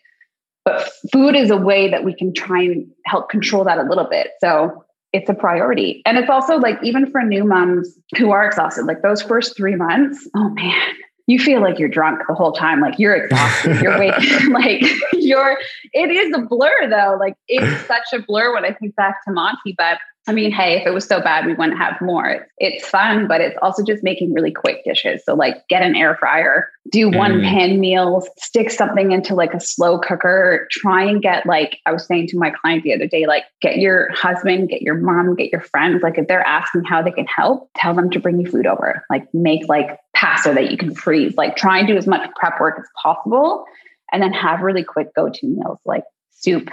[0.65, 4.09] but food is a way that we can try and help control that a little
[4.09, 4.31] bit.
[4.41, 4.84] So
[5.15, 6.01] it's a priority.
[6.05, 9.75] And it's also like, even for new moms who are exhausted, like those first three
[9.75, 10.91] months, oh man,
[11.27, 12.81] you feel like you're drunk the whole time.
[12.81, 13.81] Like you're exhausted.
[13.81, 15.57] You're waking, like you're,
[15.93, 17.15] it is a blur though.
[17.17, 20.81] Like it's such a blur when I think back to Monty, but I mean, hey,
[20.81, 22.47] if it was so bad, we wouldn't have more.
[22.57, 25.23] It's fun, but it's also just making really quick dishes.
[25.23, 27.43] So, like, get an air fryer, do one mm.
[27.43, 30.67] pan meals, stick something into like a slow cooker.
[30.71, 33.77] Try and get, like, I was saying to my client the other day, like, get
[33.77, 36.01] your husband, get your mom, get your friends.
[36.01, 39.05] Like, if they're asking how they can help, tell them to bring you food over.
[39.11, 41.37] Like, make like pasta that you can freeze.
[41.37, 43.65] Like, try and do as much prep work as possible.
[44.11, 46.71] And then have really quick go to meals like soup,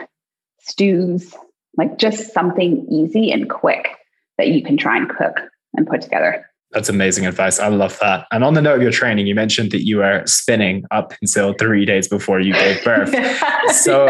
[0.60, 1.34] stews,
[1.76, 3.88] like just something easy and quick
[4.38, 5.40] that you can try and cook
[5.74, 6.46] and put together.
[6.72, 7.60] That's amazing advice.
[7.60, 8.26] I love that.
[8.32, 11.52] And on the note of your training, you mentioned that you were spinning up until
[11.52, 13.10] three days before you gave birth.
[13.74, 14.06] so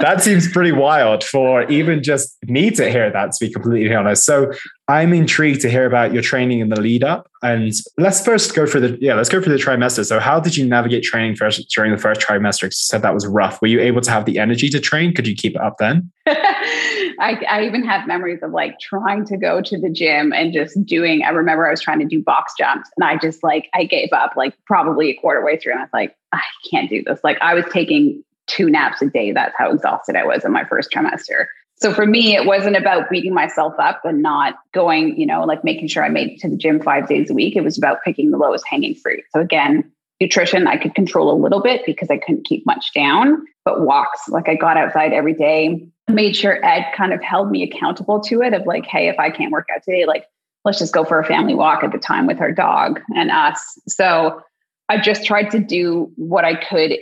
[0.00, 4.24] that seems pretty wild for even just me to hear that, to be completely honest.
[4.24, 4.52] So
[4.90, 7.30] I'm intrigued to hear about your training in the lead up.
[7.42, 10.04] And let's first go for the yeah, let's go for the trimester.
[10.04, 12.64] So how did you navigate training first during the first trimester?
[12.64, 13.60] You said that was rough.
[13.60, 15.12] Were you able to have the energy to train?
[15.12, 16.10] Could you keep it up then?
[16.26, 20.82] I, I even have memories of like trying to go to the gym and just
[20.86, 21.22] doing.
[21.22, 24.08] I remember I was trying to do box jumps and I just like I gave
[24.12, 27.20] up like probably a quarter way through and I was like, I can't do this.
[27.22, 29.32] Like I was taking two naps a day.
[29.32, 31.46] That's how exhausted I was in my first trimester.
[31.80, 35.62] So for me, it wasn't about beating myself up and not going, you know, like
[35.62, 37.54] making sure I made it to the gym five days a week.
[37.54, 39.22] It was about picking the lowest hanging fruit.
[39.32, 43.44] So again, nutrition I could control a little bit because I couldn't keep much down,
[43.64, 47.62] but walks, like I got outside every day, made sure Ed kind of held me
[47.62, 50.24] accountable to it of like, hey, if I can't work out today, like
[50.64, 53.78] let's just go for a family walk at the time with our dog and us.
[53.86, 54.42] So
[54.88, 56.98] I just tried to do what I could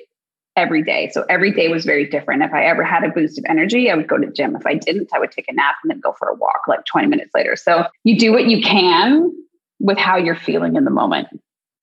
[0.57, 1.11] every day.
[1.13, 2.43] So every day was very different.
[2.43, 4.57] If I ever had a boost of energy, I would go to gym.
[4.57, 6.85] If I didn't, I would take a nap and then go for a walk like
[6.87, 7.57] 20 minutes later.
[7.57, 9.33] So you do what you can
[9.79, 11.29] with how you're feeling in the moment.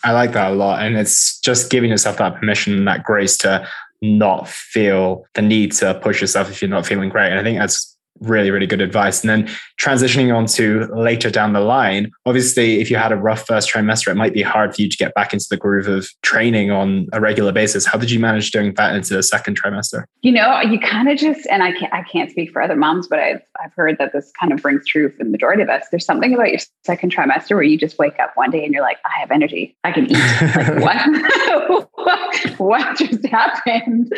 [0.04, 0.84] I like that a lot.
[0.84, 3.66] And it's just giving yourself that permission and that grace to
[4.02, 7.32] not feel the need to push yourself if you're not feeling great.
[7.32, 9.22] And I think that's really, really good advice.
[9.22, 13.46] And then transitioning on to later down the line, obviously, if you had a rough
[13.46, 16.08] first trimester, it might be hard for you to get back into the groove of
[16.22, 17.86] training on a regular basis.
[17.86, 20.06] How did you manage doing that into the second trimester?
[20.22, 23.08] You know, you kind of just, and I can't, I can't speak for other moms,
[23.08, 25.86] but I've, I've heard that this kind of rings true for the majority of us.
[25.92, 28.84] There's something about your second trimester where you just wake up one day and you're
[28.84, 29.76] like, I have energy.
[29.84, 30.82] I can eat.
[30.82, 31.06] like,
[31.74, 31.90] what?
[31.96, 32.34] what?
[32.60, 34.12] what just happened?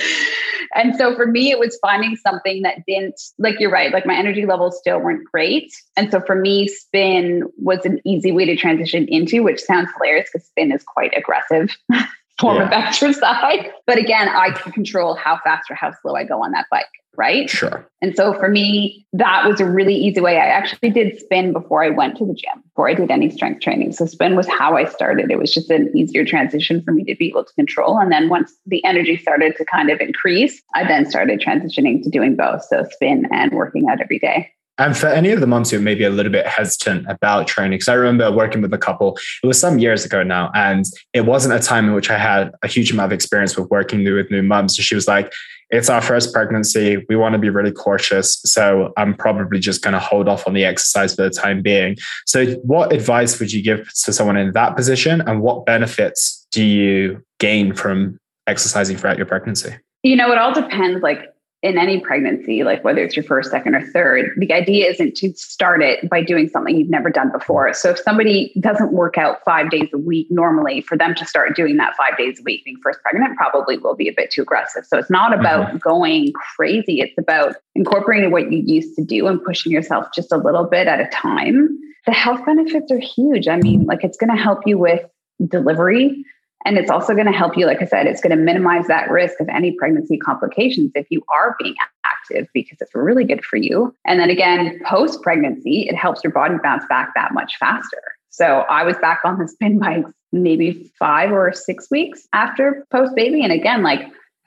[0.74, 4.16] And so for me, it was finding something that didn't, like you're right, like my
[4.16, 5.74] energy levels still weren't great.
[5.96, 10.30] And so for me, spin was an easy way to transition into, which sounds hilarious
[10.32, 11.76] because spin is quite aggressive.
[12.40, 12.66] form yeah.
[12.66, 13.66] of exercise.
[13.88, 16.88] But again, I can control how fast or how slow I go on that bike
[17.18, 17.50] right?
[17.50, 17.88] Sure.
[18.02, 20.38] And so for me, that was a really easy way.
[20.38, 23.62] I actually did spin before I went to the gym, before I did any strength
[23.62, 23.94] training.
[23.94, 25.32] So spin was how I started.
[25.32, 27.98] It was just an easier transition for me to be able to control.
[27.98, 32.10] And then once the energy started to kind of increase, I then started transitioning to
[32.10, 32.64] doing both.
[32.66, 34.52] So spin and working out every day.
[34.78, 37.78] And for any of the moms who may be a little bit hesitant about training,
[37.78, 41.22] because I remember working with a couple, it was some years ago now, and it
[41.22, 44.30] wasn't a time in which I had a huge amount of experience with working with
[44.30, 44.76] new moms.
[44.76, 45.32] So she was like,
[45.70, 47.04] it's our first pregnancy.
[47.10, 48.40] We want to be really cautious.
[48.46, 51.98] So I'm probably just going to hold off on the exercise for the time being.
[52.26, 55.22] So, what advice would you give to someone in that position?
[55.22, 59.76] And what benefits do you gain from exercising throughout your pregnancy?
[60.04, 61.02] You know, it all depends.
[61.02, 61.35] Like,
[61.66, 65.34] in any pregnancy, like whether it's your first, second, or third, the idea isn't to
[65.34, 67.74] start it by doing something you've never done before.
[67.74, 71.56] So if somebody doesn't work out five days a week normally, for them to start
[71.56, 74.44] doing that five days a week being first pregnant probably will be a bit too
[74.44, 74.86] aggressive.
[74.86, 75.78] So it's not about mm-hmm.
[75.78, 77.02] going crazy.
[77.02, 80.86] It's about incorporating what you used to do and pushing yourself just a little bit
[80.86, 81.80] at a time.
[82.06, 83.48] The health benefits are huge.
[83.48, 85.02] I mean, like it's going to help you with
[85.48, 86.24] delivery
[86.66, 89.10] and it's also going to help you, like I said, it's going to minimize that
[89.12, 93.58] risk of any pregnancy complications if you are being active because it's really good for
[93.58, 93.96] you.
[94.06, 98.02] And then again, post pregnancy, it helps your body bounce back that much faster.
[98.30, 103.16] So I was back on the spin bike maybe five or six weeks after post
[103.16, 103.44] baby.
[103.44, 104.02] And again, like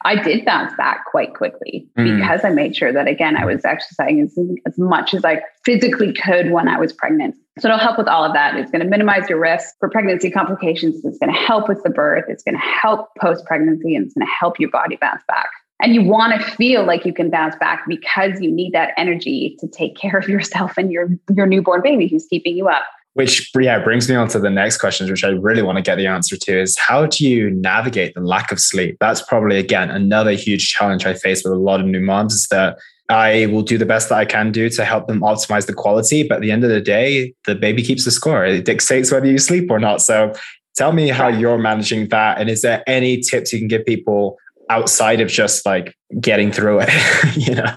[0.05, 2.17] I did bounce back quite quickly mm.
[2.17, 6.13] because I made sure that again I was exercising as, as much as I physically
[6.13, 7.35] could when I was pregnant.
[7.59, 8.55] So it'll help with all of that.
[8.57, 11.05] It's going to minimize your risk for pregnancy complications.
[11.05, 12.27] It's going to help with the birth.
[12.29, 15.49] It's going to help post pregnancy, and it's going to help your body bounce back.
[15.81, 19.57] And you want to feel like you can bounce back because you need that energy
[19.61, 22.85] to take care of yourself and your your newborn baby who's keeping you up.
[23.19, 25.97] Which yeah brings me on to the next questions, which I really want to get
[25.97, 28.97] the answer to is how do you navigate the lack of sleep?
[29.01, 32.47] That's probably again another huge challenge I face with a lot of new moms is
[32.53, 32.79] that
[33.09, 36.23] I will do the best that I can do to help them optimize the quality.
[36.23, 38.45] But at the end of the day, the baby keeps the score.
[38.45, 40.01] It dictates whether you sleep or not.
[40.01, 40.33] So
[40.77, 42.41] tell me how you're managing that.
[42.41, 44.37] And is there any tips you can give people
[44.71, 47.37] outside of just like getting through it?
[47.37, 47.75] you know?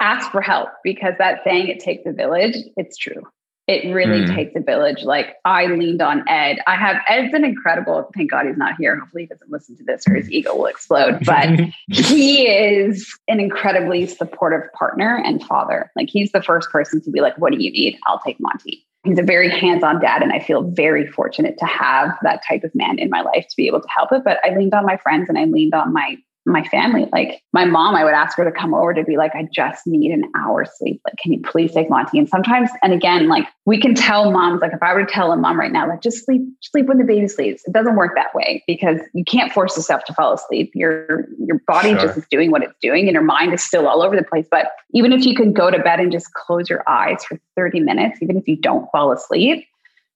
[0.01, 3.21] Ask for help because that saying it takes a village, it's true.
[3.67, 4.35] It really mm.
[4.35, 5.03] takes a village.
[5.03, 6.57] Like I leaned on Ed.
[6.65, 8.09] I have Ed's an incredible.
[8.15, 8.99] Thank God he's not here.
[8.99, 11.23] Hopefully he doesn't listen to this or his ego will explode.
[11.23, 15.91] But he is an incredibly supportive partner and father.
[15.95, 17.97] Like he's the first person to be like, "What do you need?
[18.07, 22.09] I'll take Monty." He's a very hands-on dad, and I feel very fortunate to have
[22.23, 24.23] that type of man in my life to be able to help it.
[24.25, 27.07] But I leaned on my friends and I leaned on my my family.
[27.11, 29.85] Like my mom, I would ask her to come over to be like, I just
[29.85, 30.99] need an hour sleep.
[31.05, 32.17] Like, can you please take Monty?
[32.17, 35.31] And sometimes, and again, like we can tell moms, like if I were to tell
[35.31, 37.63] a mom right now, like just sleep, sleep when the baby sleeps.
[37.65, 40.71] It doesn't work that way because you can't force yourself to fall asleep.
[40.73, 42.01] Your your body sure.
[42.01, 44.47] just is doing what it's doing and your mind is still all over the place.
[44.49, 47.81] But even if you can go to bed and just close your eyes for 30
[47.81, 49.67] minutes, even if you don't fall asleep,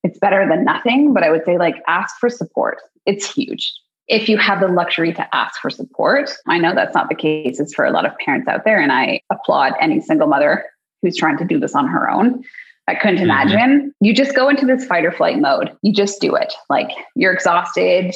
[0.03, 1.13] it's better than nothing.
[1.13, 2.81] But I would say like ask for support.
[3.05, 3.71] It's huge
[4.07, 6.31] if you have the luxury to ask for support.
[6.47, 8.79] I know that's not the case it's for a lot of parents out there.
[8.79, 10.65] And I applaud any single mother
[11.01, 12.43] who's trying to do this on her own.
[12.87, 13.25] I couldn't mm-hmm.
[13.25, 13.93] imagine.
[13.99, 15.75] You just go into this fight or flight mode.
[15.81, 16.53] You just do it.
[16.69, 18.13] Like you're exhausted.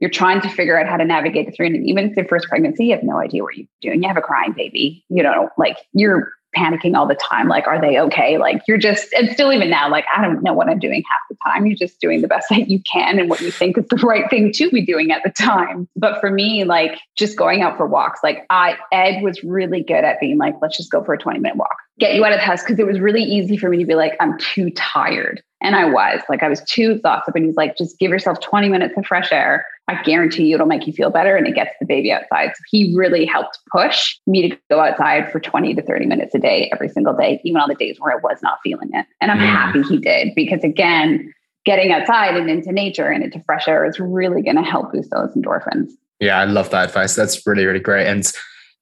[0.00, 1.66] You're trying to figure out how to navigate the through.
[1.66, 4.02] And even if it's your first pregnancy, you have no idea what you're doing.
[4.02, 5.04] You have a crying baby.
[5.08, 7.48] You know, like you're panicking all the time.
[7.48, 8.38] Like, are they okay?
[8.38, 11.20] Like, you're just, and still even now, like, I don't know what I'm doing half
[11.30, 11.66] the time.
[11.66, 14.28] You're just doing the best that you can and what you think is the right
[14.30, 15.88] thing to be doing at the time.
[15.96, 20.04] But for me, like, just going out for walks, like, I, Ed was really good
[20.04, 22.38] at being like, let's just go for a 20 minute walk, get you out of
[22.38, 22.62] the house.
[22.62, 25.40] Cause it was really easy for me to be like, I'm too tired.
[25.60, 27.36] And I was like, I was too exhausted.
[27.36, 29.64] And he's like, just give yourself 20 minutes of fresh air.
[29.86, 32.50] I guarantee you it'll make you feel better and it gets the baby outside.
[32.56, 36.40] So he really helped push me to go outside for 20 to 30 minutes a
[36.40, 39.06] day every single day, even on the days where I was not feeling it.
[39.20, 39.46] And I'm mm.
[39.46, 41.32] happy he did because, again,
[41.64, 45.10] getting outside and into nature and into fresh air is really going to help boost
[45.10, 45.90] those endorphins.
[46.18, 47.14] Yeah, I love that advice.
[47.14, 48.08] That's really, really great.
[48.08, 48.30] And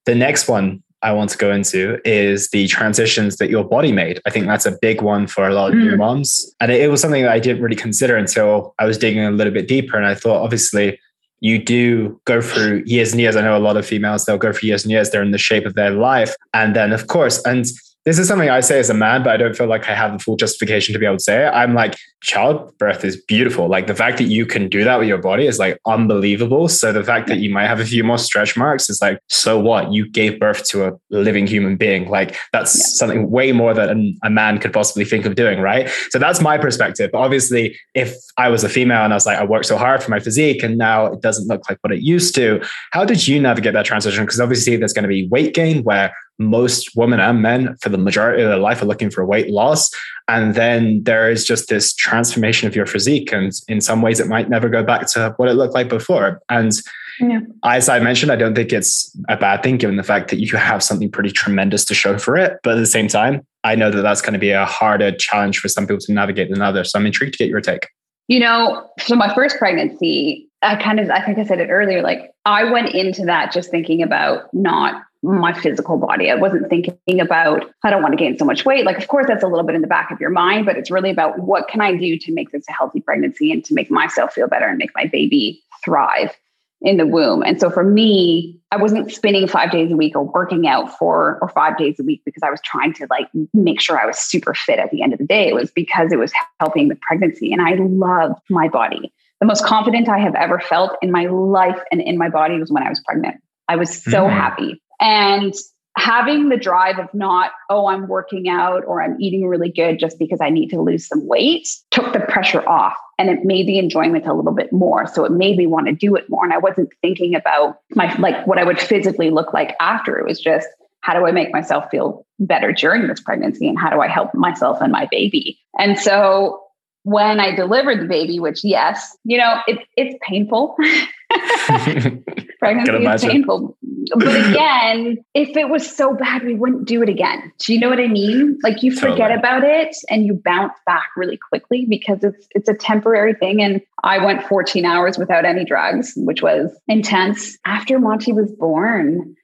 [0.06, 4.20] the next one I want to go into is the transitions that your body made.
[4.26, 5.90] I think that's a big one for a lot of mm.
[5.90, 6.54] new moms.
[6.60, 9.30] And it, it was something that I didn't really consider until I was digging a
[9.30, 9.96] little bit deeper.
[9.96, 10.98] And I thought, obviously,
[11.40, 13.34] you do go through years and years.
[13.34, 15.10] I know a lot of females, they'll go for years and years.
[15.10, 16.34] They're in the shape of their life.
[16.52, 17.64] And then, of course, and
[18.10, 20.12] this is something I say as a man, but I don't feel like I have
[20.12, 21.50] the full justification to be able to say it.
[21.50, 23.68] I'm like, childbirth is beautiful.
[23.68, 26.66] Like the fact that you can do that with your body is like unbelievable.
[26.66, 29.60] So the fact that you might have a few more stretch marks is like, so
[29.60, 29.92] what?
[29.92, 32.08] You gave birth to a living human being.
[32.08, 32.82] Like that's yeah.
[32.96, 35.88] something way more than a man could possibly think of doing, right?
[36.10, 37.10] So that's my perspective.
[37.12, 40.02] But obviously, if I was a female and I was like, I worked so hard
[40.02, 43.28] for my physique and now it doesn't look like what it used to, how did
[43.28, 44.24] you navigate that transition?
[44.24, 47.98] Because obviously there's going to be weight gain where most women and men for the
[47.98, 49.90] majority of their life are looking for weight loss.
[50.26, 53.30] And then there is just this transformation of your physique.
[53.32, 56.40] And in some ways, it might never go back to what it looked like before.
[56.48, 56.72] And
[57.20, 57.40] yeah.
[57.64, 60.56] as I mentioned, I don't think it's a bad thing given the fact that you
[60.56, 62.58] have something pretty tremendous to show for it.
[62.62, 65.58] But at the same time, I know that that's going to be a harder challenge
[65.58, 66.92] for some people to navigate than others.
[66.92, 67.88] So I'm intrigued to get your take.
[68.28, 72.00] You know, so my first pregnancy, I kind of, I think I said it earlier,
[72.00, 76.30] like I went into that just thinking about not my physical body.
[76.30, 78.86] I wasn't thinking about, I don't want to gain so much weight.
[78.86, 80.90] Like, of course, that's a little bit in the back of your mind, but it's
[80.90, 83.90] really about what can I do to make this a healthy pregnancy and to make
[83.90, 86.34] myself feel better and make my baby thrive
[86.82, 87.42] in the womb.
[87.42, 91.38] And so for me, I wasn't spinning five days a week or working out four
[91.42, 94.18] or five days a week because I was trying to like make sure I was
[94.18, 95.48] super fit at the end of the day.
[95.48, 97.52] It was because it was helping with pregnancy.
[97.52, 99.12] And I loved my body.
[99.40, 102.70] The most confident I have ever felt in my life and in my body was
[102.70, 103.42] when I was pregnant.
[103.68, 104.30] I was so mm.
[104.30, 104.80] happy.
[105.00, 105.54] And
[105.96, 110.18] having the drive of not, oh, I'm working out or I'm eating really good just
[110.18, 113.78] because I need to lose some weight took the pressure off and it made the
[113.78, 115.06] enjoyment a little bit more.
[115.06, 116.44] So it made me want to do it more.
[116.44, 120.18] And I wasn't thinking about my, like what I would physically look like after.
[120.18, 120.68] It was just,
[121.00, 123.68] how do I make myself feel better during this pregnancy?
[123.68, 125.58] And how do I help myself and my baby?
[125.78, 126.62] And so
[127.02, 130.76] when I delivered the baby, which yes, you know, it, it's painful.
[132.60, 133.76] Pregnancy is painful.
[134.16, 137.52] But again, if it was so bad, we wouldn't do it again.
[137.58, 138.58] Do you know what I mean?
[138.62, 139.34] Like you forget totally.
[139.34, 143.62] about it and you bounce back really quickly because it's it's a temporary thing.
[143.62, 147.56] And I went 14 hours without any drugs, which was intense.
[147.64, 149.34] After Monty was born,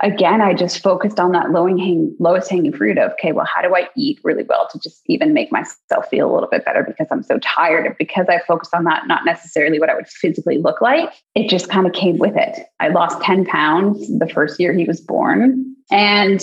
[0.00, 3.62] again, I just focused on that lowest hanging, lowest hanging fruit of, okay, well, how
[3.62, 6.82] do I eat really well to just even make myself feel a little bit better
[6.82, 7.94] because I'm so tired?
[7.98, 11.68] Because I focused on that, not necessarily what I would physically look like, it just
[11.68, 12.66] kind of came with it.
[12.80, 15.74] I lost 10 pounds the first year he was born.
[15.90, 16.40] And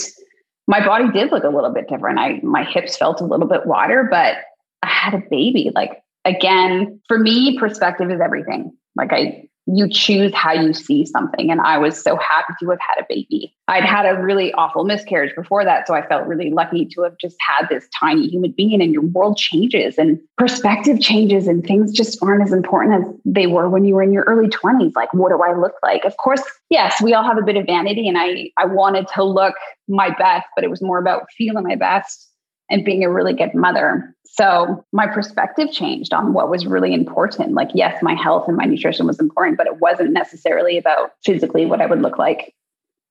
[0.67, 2.19] my body did look a little bit different.
[2.19, 4.37] I my hips felt a little bit wider, but
[4.81, 5.71] I had a baby.
[5.75, 8.71] Like again, for me, perspective is everything.
[8.95, 11.49] Like I you choose how you see something.
[11.49, 13.55] And I was so happy to have had a baby.
[13.69, 15.87] I'd had a really awful miscarriage before that.
[15.87, 19.03] So I felt really lucky to have just had this tiny human being, and your
[19.03, 23.85] world changes and perspective changes, and things just aren't as important as they were when
[23.85, 24.91] you were in your early 20s.
[24.95, 26.03] Like, what do I look like?
[26.03, 29.23] Of course, yes, we all have a bit of vanity, and I, I wanted to
[29.23, 29.55] look
[29.87, 32.29] my best, but it was more about feeling my best
[32.69, 34.13] and being a really good mother.
[34.35, 37.53] So my perspective changed on what was really important.
[37.53, 41.67] Like, yes, my health and my nutrition was important, but it wasn't necessarily about physically
[41.67, 42.55] what I would look like.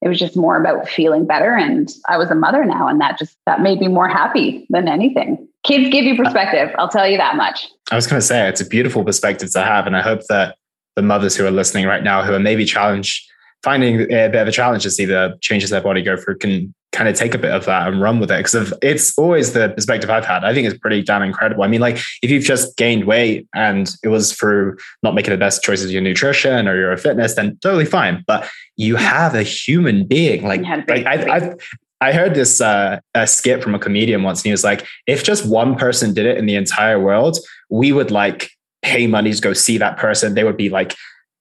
[0.01, 1.55] It was just more about feeling better.
[1.55, 4.89] And I was a mother now, and that just that made me more happy than
[4.89, 5.47] anything.
[5.63, 6.75] Kids give you perspective.
[6.77, 7.69] I'll tell you that much.
[7.93, 10.57] I was going to say it's a beautiful perspective to have, and I hope that
[10.97, 13.31] the mothers who are listening right now, who are maybe challenged,
[13.63, 16.75] finding a bit of a challenge to see the changes their body go through, can
[16.93, 19.71] kind of take a bit of that and run with it because it's always the
[19.71, 20.45] perspective I've had.
[20.45, 21.65] I think it's pretty damn incredible.
[21.65, 25.39] I mean, like if you've just gained weight and it was through not making the
[25.39, 28.23] best choices of your nutrition or your fitness, then totally fine.
[28.27, 30.47] But you have a human being.
[30.47, 31.55] Like, like I, I've,
[32.03, 35.23] I heard this uh, a skit from a comedian once, and he was like, "If
[35.23, 37.39] just one person did it in the entire world,
[37.71, 38.51] we would like
[38.83, 40.35] pay money to go see that person.
[40.35, 40.97] They would be like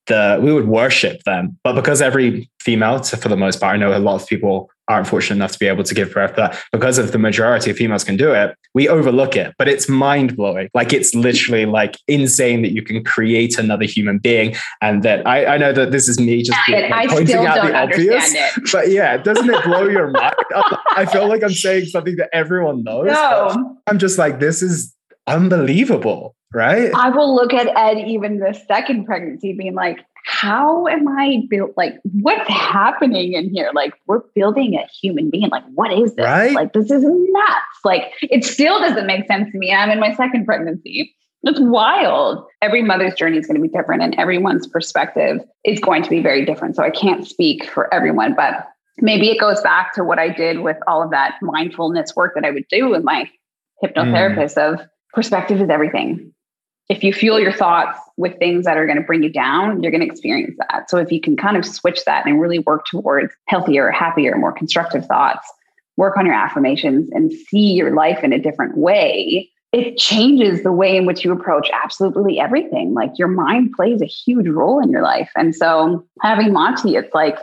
[0.07, 1.57] the we would worship them.
[1.63, 5.07] But because every female, for the most part, I know a lot of people aren't
[5.07, 8.03] fortunate enough to be able to give birth, but because of the majority of females
[8.03, 9.53] can do it, we overlook it.
[9.57, 10.69] But it's mind blowing.
[10.73, 14.55] Like it's literally like insane that you can create another human being.
[14.81, 18.35] And that I, I know that this is me just like, pointing out the obvious.
[18.71, 20.35] But yeah, doesn't it blow your mind?
[20.95, 23.07] I feel like I'm saying something that everyone knows.
[23.07, 23.77] No.
[23.87, 24.93] I'm just like, this is
[25.27, 26.91] unbelievable, right?
[26.95, 31.71] I will look at Ed even the second pregnancy being like, how am I built?
[31.75, 33.71] Like, what's happening in here?
[33.73, 35.49] Like, we're building a human being.
[35.49, 36.25] Like, what is this?
[36.25, 36.53] Right?
[36.53, 37.79] Like, this is nuts.
[37.83, 39.73] Like, it still doesn't make sense to me.
[39.73, 41.15] I'm in my second pregnancy.
[41.43, 42.45] It's wild.
[42.61, 46.21] Every mother's journey is going to be different, and everyone's perspective is going to be
[46.21, 46.75] very different.
[46.75, 48.67] So I can't speak for everyone, but
[48.99, 52.45] maybe it goes back to what I did with all of that mindfulness work that
[52.45, 53.27] I would do with my
[53.83, 54.73] hypnotherapist mm.
[54.73, 56.33] of perspective is everything
[56.91, 59.93] if you fuel your thoughts with things that are going to bring you down, you're
[59.93, 60.89] going to experience that.
[60.89, 64.51] So if you can kind of switch that and really work towards healthier, happier, more
[64.51, 65.49] constructive thoughts,
[65.95, 70.73] work on your affirmations and see your life in a different way, it changes the
[70.73, 72.93] way in which you approach absolutely everything.
[72.93, 75.31] Like your mind plays a huge role in your life.
[75.37, 77.37] And so having Monty, it's like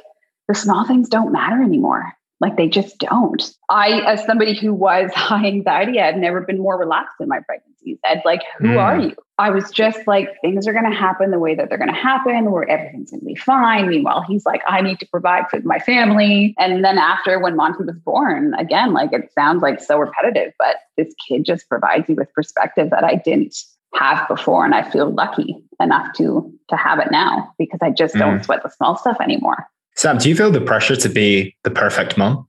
[0.46, 2.12] the small things don't matter anymore.
[2.40, 3.42] Like they just don't.
[3.68, 7.98] I, as somebody who was high anxiety, I've never been more relaxed in my pregnancies.
[8.04, 8.78] Ed, like, who mm.
[8.78, 9.16] are you?
[9.38, 11.94] I was just like, things are going to happen the way that they're going to
[11.94, 13.88] happen, where everything's going to be fine.
[13.88, 16.54] Meanwhile, he's like, I need to provide for my family.
[16.58, 20.76] And then after when Monty was born, again, like it sounds like so repetitive, but
[20.96, 23.56] this kid just provides you with perspective that I didn't
[23.94, 24.64] have before.
[24.64, 28.20] And I feel lucky enough to to have it now because I just mm.
[28.20, 29.68] don't sweat the small stuff anymore.
[29.98, 32.46] Sam, do you feel the pressure to be the perfect mom?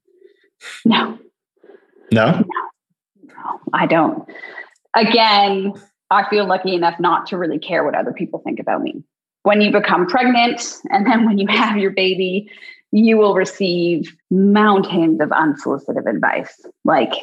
[0.85, 1.17] No.
[2.11, 2.45] No?
[3.23, 4.29] No, I don't.
[4.95, 5.73] Again,
[6.11, 9.03] I feel lucky enough not to really care what other people think about me.
[9.43, 12.51] when you become pregnant and then when you have your baby,
[12.91, 16.53] you will receive mountains of unsolicited advice
[16.85, 17.13] like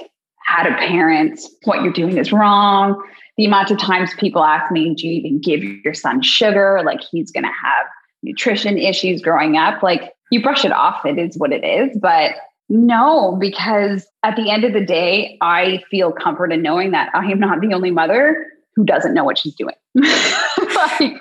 [0.44, 3.00] how to parent, what you're doing is wrong.
[3.36, 6.80] The amount of times people ask me, Do you even give your son sugar?
[6.84, 7.86] Like he's going to have
[8.24, 9.82] nutrition issues growing up.
[9.82, 11.96] Like you brush it off, it is what it is.
[12.00, 12.32] But
[12.68, 17.30] no, because at the end of the day, I feel comfort in knowing that I
[17.30, 19.74] am not the only mother who doesn't know what she's doing.
[19.94, 21.20] like,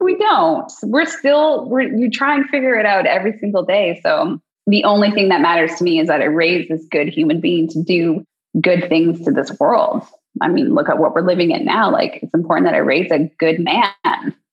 [0.00, 0.70] we don't.
[0.82, 4.00] We're still, we're, you try and figure it out every single day.
[4.02, 7.40] So the only thing that matters to me is that I raise this good human
[7.40, 8.24] being to do
[8.60, 10.04] good things to this world.
[10.42, 11.90] I mean, look at what we're living in now.
[11.90, 13.90] Like, it's important that I raise a good man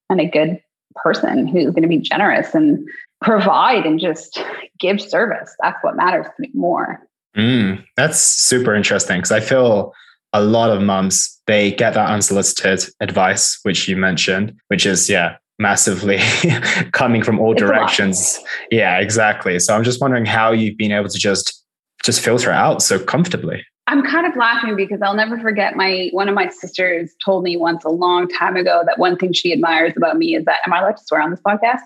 [0.09, 0.61] and a good
[0.95, 2.87] person who's going to be generous and
[3.23, 4.41] provide and just
[4.79, 5.55] give service.
[5.61, 6.99] That's what matters to me more.
[7.35, 9.93] Mm, that's super interesting because I feel
[10.33, 15.37] a lot of moms they get that unsolicited advice, which you mentioned, which is yeah,
[15.59, 16.19] massively
[16.91, 18.39] coming from all it's directions.
[18.71, 19.59] Yeah, exactly.
[19.59, 21.63] So I'm just wondering how you've been able to just
[22.03, 23.65] just filter out so comfortably.
[23.87, 27.57] I'm kind of laughing because I'll never forget my one of my sisters told me
[27.57, 30.73] once a long time ago that one thing she admires about me is that am
[30.73, 31.81] I allowed to swear on this podcast?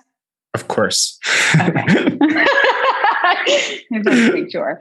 [0.53, 1.19] Of course.
[1.55, 2.17] okay.
[3.93, 4.79] I'm just make sure.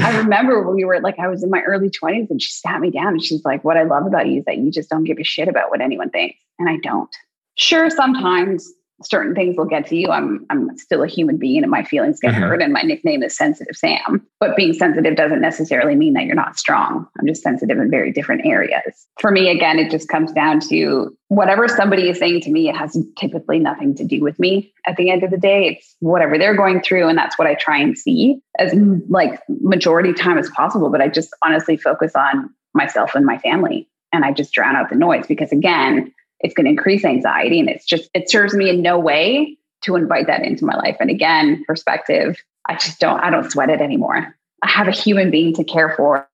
[0.00, 2.80] I remember when we were like, I was in my early 20s and she sat
[2.80, 5.04] me down and she's like, What I love about you is that you just don't
[5.04, 6.38] give a shit about what anyone thinks.
[6.58, 7.14] And I don't.
[7.56, 8.72] Sure, sometimes
[9.02, 10.08] certain things will get to you.
[10.08, 12.42] I'm I'm still a human being and my feelings get mm-hmm.
[12.42, 14.26] hurt and my nickname is sensitive Sam.
[14.38, 17.06] But being sensitive doesn't necessarily mean that you're not strong.
[17.18, 19.06] I'm just sensitive in very different areas.
[19.20, 22.76] For me again it just comes down to whatever somebody is saying to me it
[22.76, 24.72] has typically nothing to do with me.
[24.86, 27.54] At the end of the day it's whatever they're going through and that's what I
[27.54, 28.74] try and see as
[29.08, 33.88] like majority time as possible but I just honestly focus on myself and my family
[34.12, 37.68] and I just drown out the noise because again it's going to increase anxiety and
[37.68, 41.10] it's just it serves me in no way to invite that into my life and
[41.10, 45.54] again perspective i just don't i don't sweat it anymore i have a human being
[45.54, 46.26] to care for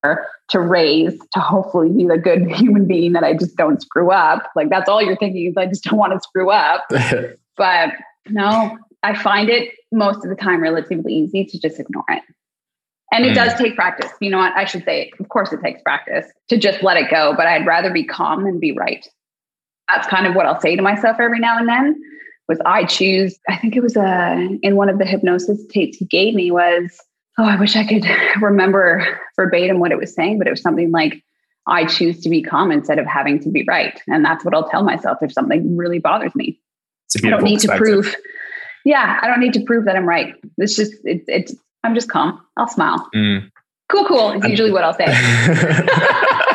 [0.48, 4.50] to raise to hopefully be the good human being that i just don't screw up
[4.56, 6.84] like that's all you're thinking is i just don't want to screw up
[7.56, 7.90] but
[8.28, 12.22] no i find it most of the time relatively easy to just ignore it
[13.12, 13.34] and it mm.
[13.36, 14.10] does take practice.
[14.20, 14.52] You know what?
[14.56, 17.64] I should say, of course, it takes practice to just let it go, but I'd
[17.64, 19.08] rather be calm than be right
[19.88, 22.00] that's kind of what I'll say to myself every now and then
[22.48, 26.04] was I choose, I think it was uh, in one of the hypnosis tapes he
[26.04, 27.00] gave me was,
[27.38, 28.04] oh, I wish I could
[28.40, 31.22] remember verbatim what it was saying, but it was something like,
[31.68, 34.00] I choose to be calm instead of having to be right.
[34.06, 36.60] And that's what I'll tell myself if something really bothers me.
[37.24, 38.14] I don't need to prove.
[38.84, 40.34] Yeah, I don't need to prove that I'm right.
[40.58, 42.40] It's just, it's, it's I'm just calm.
[42.56, 43.08] I'll smile.
[43.14, 43.50] Mm.
[43.88, 45.06] Cool, cool is usually what I'll say.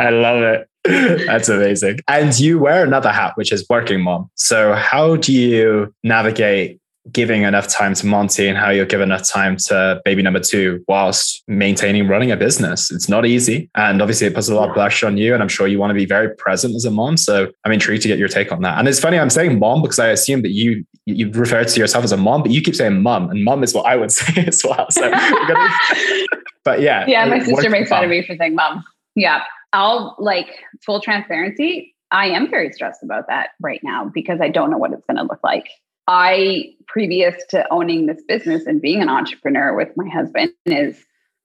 [0.00, 0.66] I love it.
[1.26, 2.00] That's amazing.
[2.08, 4.30] And you wear another hat, which is working mom.
[4.34, 6.78] So, how do you navigate
[7.12, 10.82] giving enough time to Monty and how you'll give enough time to baby number two
[10.88, 12.90] whilst maintaining running a business?
[12.90, 13.68] It's not easy.
[13.74, 15.34] And obviously, it puts a lot of pressure on you.
[15.34, 17.18] And I'm sure you want to be very present as a mom.
[17.18, 18.78] So, I'm intrigued to get your take on that.
[18.78, 22.04] And it's funny, I'm saying mom because I assume that you you refer to yourself
[22.04, 24.46] as a mom, but you keep saying mom, and mom is what I would say
[24.46, 24.86] as well.
[24.90, 25.10] So,
[26.64, 27.04] but yeah.
[27.06, 28.82] Yeah, my sister makes fun of me for saying mom.
[29.14, 29.42] Yeah.
[29.72, 30.48] I'll like
[30.84, 31.94] full transparency.
[32.10, 35.16] I am very stressed about that right now because I don't know what it's going
[35.16, 35.68] to look like.
[36.08, 41.04] I, previous to owning this business and being an entrepreneur with my husband, is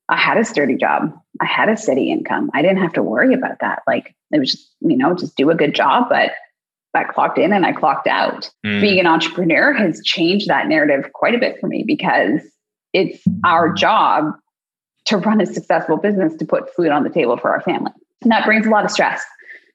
[0.10, 1.14] I had a sturdy job.
[1.40, 2.50] I had a steady income.
[2.54, 3.84] I didn't have to worry about that.
[3.86, 6.32] Like it was just, you know, just do a good job, but
[6.96, 8.50] I clocked in and I clocked out.
[8.66, 8.82] Mm.
[8.82, 12.42] Being an entrepreneur has changed that narrative quite a bit for me because
[12.94, 14.34] it's our job
[15.06, 17.92] to run a successful business to put food on the table for our family.
[18.22, 19.24] And that brings a lot of stress.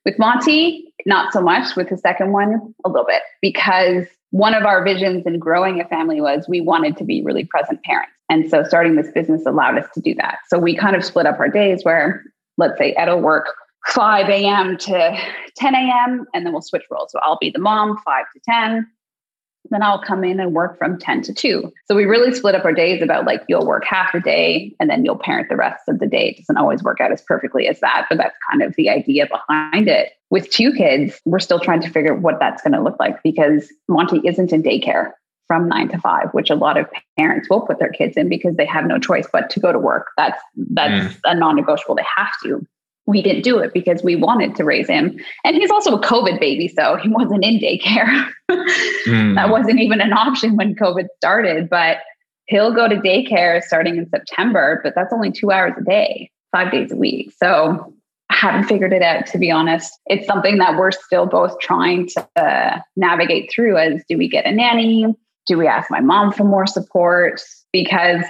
[0.05, 1.77] With Monty, not so much.
[1.77, 5.85] With the second one, a little bit, because one of our visions in growing a
[5.87, 8.13] family was we wanted to be really present parents.
[8.29, 10.39] And so starting this business allowed us to do that.
[10.49, 12.23] So we kind of split up our days where,
[12.59, 13.47] let's say, Ed will work
[13.89, 14.77] 5 a.m.
[14.79, 15.19] to
[15.57, 17.11] 10 a.m., and then we'll switch roles.
[17.13, 18.87] So I'll be the mom, 5 to 10
[19.69, 21.73] then I'll come in and work from 10 to 2.
[21.87, 24.89] So we really split up our days about like you'll work half a day and
[24.89, 26.31] then you'll parent the rest of the day.
[26.31, 29.27] It doesn't always work out as perfectly as that, but that's kind of the idea
[29.27, 30.13] behind it.
[30.31, 33.23] With two kids, we're still trying to figure out what that's going to look like
[33.23, 35.13] because Monty isn't in daycare
[35.47, 36.87] from nine to five, which a lot of
[37.19, 39.81] parents will put their kids in because they have no choice but to go to
[39.81, 40.07] work.
[40.17, 41.21] That's that's mm.
[41.25, 41.97] a non-negotiable.
[41.97, 42.65] They have to
[43.11, 45.19] we didn't do it because we wanted to raise him.
[45.45, 48.31] And he's also a COVID baby, so he wasn't in daycare.
[48.51, 49.35] mm.
[49.35, 51.99] That wasn't even an option when COVID started, but
[52.47, 56.71] he'll go to daycare starting in September, but that's only two hours a day, five
[56.71, 57.33] days a week.
[57.37, 57.95] So
[58.31, 59.93] I haven't figured it out, to be honest.
[60.07, 64.47] It's something that we're still both trying to uh, navigate through as do we get
[64.47, 65.07] a nanny?
[65.47, 67.41] Do we ask my mom for more support?
[67.73, 68.23] Because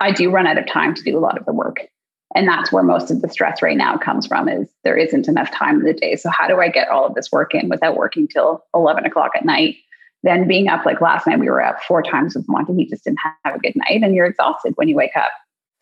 [0.00, 1.88] I do run out of time to do a lot of the work.
[2.34, 5.50] And that's where most of the stress right now comes from is there isn't enough
[5.50, 6.16] time in the day.
[6.16, 9.32] So how do I get all of this work in without working till 11 o'clock
[9.36, 9.76] at night?
[10.22, 12.74] Then being up like last night, we were up four times with Monty.
[12.74, 15.32] He just didn't have a good night and you're exhausted when you wake up.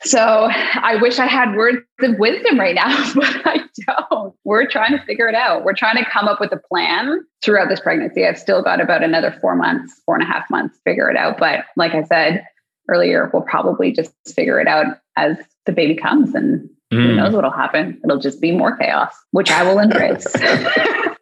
[0.03, 4.35] So I wish I had words of wisdom right now, but I don't.
[4.45, 5.65] We're trying to figure it out.
[5.65, 8.27] We're trying to come up with a plan throughout this pregnancy.
[8.27, 11.19] I've still got about another four months, four and a half months to figure it
[11.19, 11.39] out.
[11.39, 12.45] But like I said
[12.89, 14.87] earlier, we'll probably just figure it out
[15.21, 17.03] as the baby comes and mm.
[17.03, 18.01] who knows what'll happen.
[18.05, 20.27] It'll just be more chaos, which I will embrace.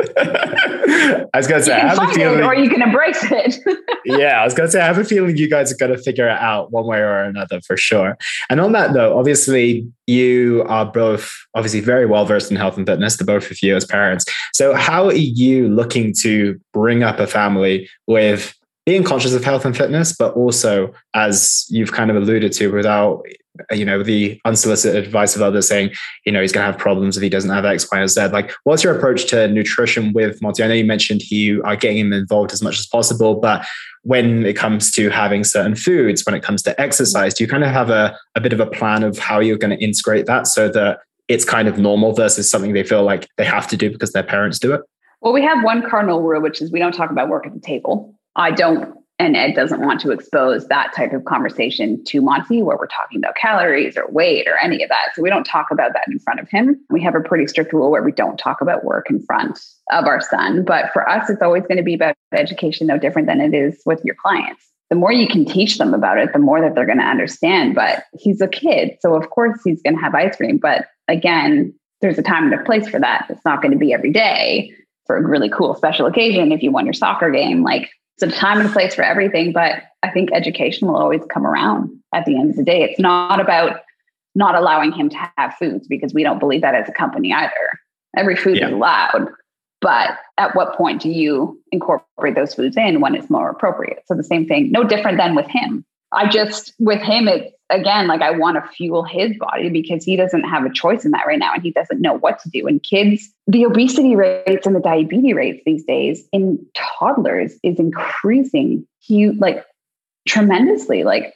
[0.18, 3.56] I was gonna say, I have a feeling, or you can embrace it.
[4.04, 6.38] yeah, I was gonna say, I have a feeling you guys are gonna figure it
[6.38, 8.16] out one way or another for sure.
[8.48, 12.86] And on that note, obviously you are both obviously very well versed in health and
[12.86, 14.24] fitness, the both of you as parents.
[14.54, 18.54] So how are you looking to bring up a family with
[18.88, 23.22] being conscious of health and fitness, but also, as you've kind of alluded to, without
[23.70, 25.90] you know the unsolicited advice of others saying,
[26.24, 28.28] you know, he's going to have problems if he doesn't have X, Y, or Z.
[28.28, 30.64] Like, what's your approach to nutrition with Monty?
[30.64, 33.66] I know you mentioned you are getting him involved as much as possible, but
[34.04, 37.64] when it comes to having certain foods, when it comes to exercise, do you kind
[37.64, 40.46] of have a, a bit of a plan of how you're going to integrate that
[40.46, 43.90] so that it's kind of normal versus something they feel like they have to do
[43.90, 44.80] because their parents do it?
[45.20, 47.60] Well, we have one cardinal rule, which is we don't talk about work at the
[47.60, 48.17] table.
[48.38, 52.76] I don't, and Ed doesn't want to expose that type of conversation to Monty, where
[52.78, 55.08] we're talking about calories or weight or any of that.
[55.14, 56.80] So we don't talk about that in front of him.
[56.88, 59.58] We have a pretty strict rule where we don't talk about work in front
[59.90, 60.64] of our son.
[60.64, 63.82] But for us, it's always going to be about education, no different than it is
[63.84, 64.64] with your clients.
[64.88, 67.74] The more you can teach them about it, the more that they're going to understand.
[67.74, 68.98] But he's a kid.
[69.00, 70.58] So, of course, he's going to have ice cream.
[70.58, 73.26] But again, there's a time and a place for that.
[73.28, 74.72] It's not going to be every day
[75.06, 77.64] for a really cool special occasion if you won your soccer game.
[77.64, 77.90] Like
[78.20, 81.46] it's a time and a place for everything, but I think education will always come
[81.46, 82.82] around at the end of the day.
[82.82, 83.80] It's not about
[84.34, 87.78] not allowing him to have foods because we don't believe that as a company either.
[88.16, 88.66] Every food yeah.
[88.66, 89.28] is allowed,
[89.80, 94.02] but at what point do you incorporate those foods in when it's more appropriate?
[94.06, 95.84] So the same thing, no different than with him.
[96.12, 100.16] I just with him, it's again like I want to fuel his body because he
[100.16, 102.66] doesn't have a choice in that right now and he doesn't know what to do.
[102.66, 108.86] And kids, the obesity rates and the diabetes rates these days in toddlers is increasing
[109.00, 109.64] huge like
[110.26, 111.04] tremendously.
[111.04, 111.34] Like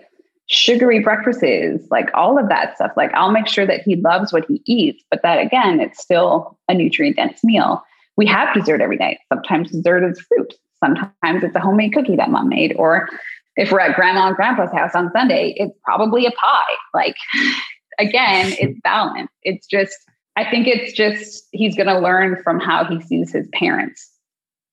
[0.49, 2.93] sugary breakfasts, like all of that stuff.
[2.97, 6.59] Like I'll make sure that he loves what he eats, but that again, it's still
[6.69, 7.83] a nutrient dense meal.
[8.17, 9.19] We have dessert every night.
[9.33, 10.55] Sometimes dessert is fruit.
[10.85, 13.09] Sometimes it's a homemade cookie that mom made, or
[13.57, 16.63] if we're at grandma and grandpa's house on Sunday, it's probably a pie.
[16.95, 17.17] Like,
[17.99, 19.31] again, it's balance.
[19.43, 19.97] It's just,
[20.37, 24.11] I think it's just, he's going to learn from how he sees his parents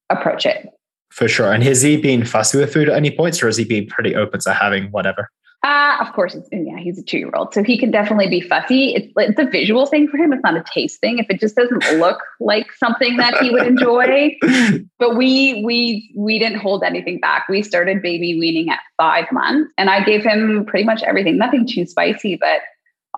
[0.10, 0.68] approach it.
[1.12, 1.52] For sure.
[1.52, 4.16] And has he been fussy with food at any points or has he been pretty
[4.16, 5.30] open to having whatever?
[5.62, 8.40] Uh, of course, it's, yeah, he's a two year old, so he can definitely be
[8.40, 8.96] fussy.
[8.96, 10.32] It's, it's a visual thing for him.
[10.32, 11.20] It's not a taste thing.
[11.20, 14.38] If it just doesn't look like something that he would enjoy,
[15.00, 17.50] but we we we didn't hold anything back.
[17.50, 21.38] We started baby weaning at five months, and I gave him pretty much everything.
[21.38, 22.62] Nothing too spicy, but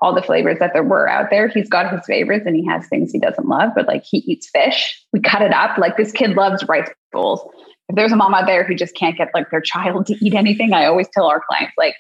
[0.01, 1.47] all the flavors that there were out there.
[1.47, 3.69] He's got his favorites, and he has things he doesn't love.
[3.75, 4.99] But like he eats fish.
[5.13, 5.77] We cut it up.
[5.77, 7.41] Like this kid loves rice bowls.
[7.87, 10.33] If there's a mom out there who just can't get like their child to eat
[10.33, 11.93] anything, I always tell our clients like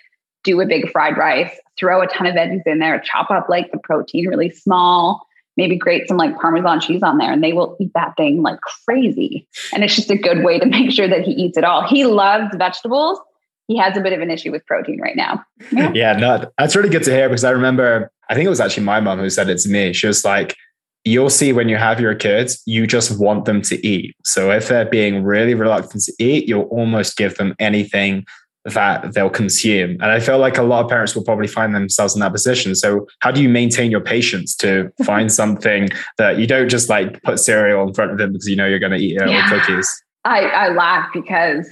[0.43, 3.71] do a big fried rice, throw a ton of veggies in there, chop up like
[3.71, 5.25] the protein really small,
[5.57, 8.59] maybe grate some like Parmesan cheese on there, and they will eat that thing like
[8.61, 9.47] crazy.
[9.73, 11.87] And it's just a good way to make sure that he eats it all.
[11.87, 13.19] He loves vegetables.
[13.67, 15.43] He has a bit of an issue with protein right now.
[15.71, 18.59] Yeah, yeah no, that's really good to hear because I remember, I think it was
[18.59, 19.93] actually my mom who said it to me.
[19.93, 20.55] She was like,
[21.03, 24.15] You'll see when you have your kids, you just want them to eat.
[24.23, 28.23] So if they're being really reluctant to eat, you'll almost give them anything
[28.65, 29.91] that they'll consume.
[29.91, 32.75] And I feel like a lot of parents will probably find themselves in that position.
[32.75, 37.21] So how do you maintain your patience to find something that you don't just like
[37.23, 39.51] put cereal in front of them because you know you're going to eat it yeah.
[39.51, 40.03] with cookies?
[40.23, 41.67] I, I laugh because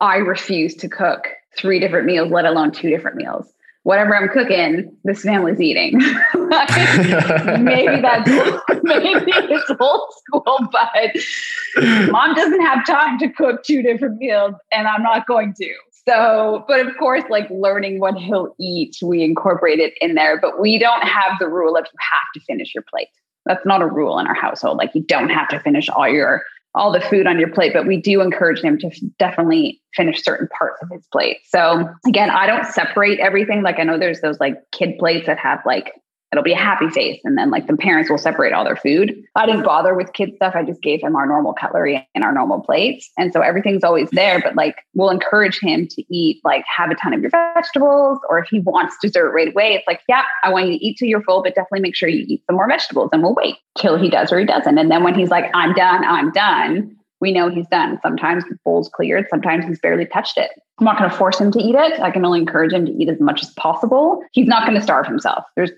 [0.00, 3.52] I refuse to cook three different meals, let alone two different meals.
[3.84, 5.98] Whatever I'm cooking, this family's eating.
[6.34, 8.30] maybe that's
[8.82, 14.86] maybe it's old school, but mom doesn't have time to cook two different meals, and
[14.86, 15.74] I'm not going to.
[16.08, 20.60] So, but of course, like learning what he'll eat, we incorporate it in there, but
[20.60, 23.08] we don't have the rule of you have to finish your plate.
[23.46, 24.78] That's not a rule in our household.
[24.78, 26.42] Like you don't have to finish all your
[26.74, 30.48] all the food on your plate, but we do encourage him to definitely finish certain
[30.56, 31.38] parts of his plate.
[31.44, 33.62] So again, I don't separate everything.
[33.62, 35.92] Like I know there's those like kid plates that have like
[36.32, 37.20] it'll be a happy face.
[37.24, 39.22] And then like the parents will separate all their food.
[39.36, 40.54] I didn't bother with kid stuff.
[40.56, 43.10] I just gave him our normal cutlery and our normal plates.
[43.18, 46.94] And so everything's always there, but like we'll encourage him to eat, like have a
[46.94, 48.18] ton of your vegetables.
[48.28, 50.96] Or if he wants dessert right away, it's like, yeah, I want you to eat
[50.98, 53.56] till you're full, but definitely make sure you eat some more vegetables and we'll wait
[53.76, 54.78] till he does or he doesn't.
[54.78, 58.00] And then when he's like, I'm done, I'm done, we know he's done.
[58.02, 60.50] Sometimes the bowl's cleared, sometimes he's barely touched it.
[60.80, 62.00] I'm not going to force him to eat it.
[62.00, 64.20] I can only encourage him to eat as much as possible.
[64.32, 65.44] He's not going to starve himself.
[65.54, 65.70] There's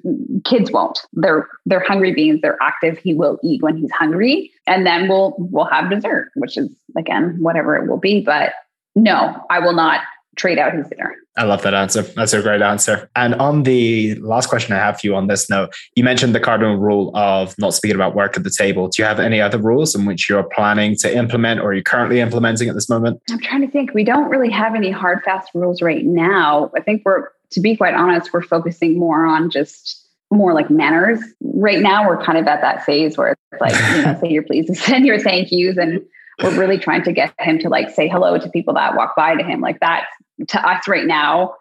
[0.45, 0.99] kids won't.
[1.12, 2.40] They're they're hungry beings.
[2.40, 2.97] They're active.
[2.97, 7.36] He will eat when he's hungry, and then we'll we'll have dessert, which is again
[7.40, 8.22] whatever it will be.
[8.22, 8.55] But
[8.95, 10.01] no, I will not
[10.37, 11.14] trade out his dinner.
[11.37, 12.03] I love that answer.
[12.03, 13.11] That's a great answer.
[13.16, 16.41] And on the last question I have for you on this note, you mentioned the
[16.41, 18.89] cardinal rule of not speaking about work at the table.
[18.89, 21.82] Do you have any other rules in which you're planning to implement or are you
[21.82, 23.20] currently implementing at this moment?
[23.30, 23.95] I'm trying to think.
[23.95, 26.70] We don't really have any hard, fast rules right now.
[26.76, 31.20] I think we're, to be quite honest, we're focusing more on just more like manners.
[31.43, 34.43] Right now, we're kind of at that phase where it's like, you know, say your
[34.43, 36.01] pleases and your thank yous and
[36.43, 39.35] we're really trying to get him to like say hello to people that walk by
[39.35, 39.61] to him.
[39.61, 40.07] Like that
[40.49, 41.55] to us right now,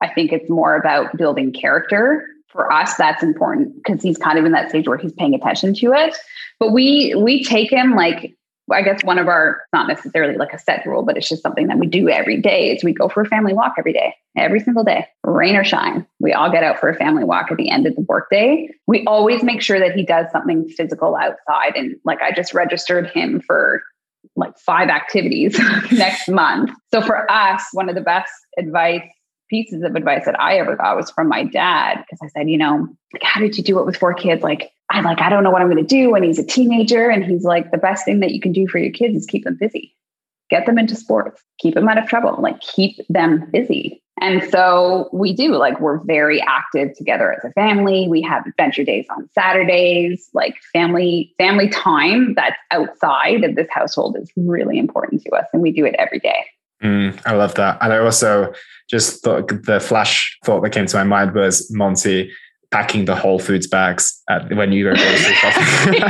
[0.00, 2.26] I think it's more about building character.
[2.48, 5.74] For us, that's important because he's kind of in that stage where he's paying attention
[5.74, 6.16] to it.
[6.58, 8.34] But we we take him like
[8.72, 11.68] I guess one of our not necessarily like a set rule, but it's just something
[11.68, 14.58] that we do every day is we go for a family walk every day, every
[14.60, 16.04] single day, rain or shine.
[16.18, 18.68] We all get out for a family walk at the end of the workday.
[18.86, 21.76] We always make sure that he does something physical outside.
[21.76, 23.82] And like I just registered him for
[24.34, 25.58] like five activities
[25.92, 26.70] next month.
[26.92, 29.02] So for us, one of the best advice
[29.48, 32.58] pieces of advice that I ever got was from my dad because I said, you
[32.58, 34.42] know, like how did you do it with four kids?
[34.42, 37.08] Like I like I don't know what I'm going to do when he's a teenager
[37.08, 39.44] and he's like the best thing that you can do for your kids is keep
[39.44, 39.94] them busy.
[40.48, 44.02] Get them into sports, keep them out of trouble, like keep them busy.
[44.20, 48.08] And so we do, like, we're very active together as a family.
[48.08, 54.16] We have adventure days on Saturdays, like family, family time that's outside of this household
[54.16, 55.46] is really important to us.
[55.52, 56.46] And we do it every day.
[56.82, 57.76] Mm, I love that.
[57.82, 58.54] And I also
[58.88, 62.32] just thought the flash thought that came to my mind was Monty
[62.70, 65.92] packing the Whole Foods bags at, when you go grocery shopping.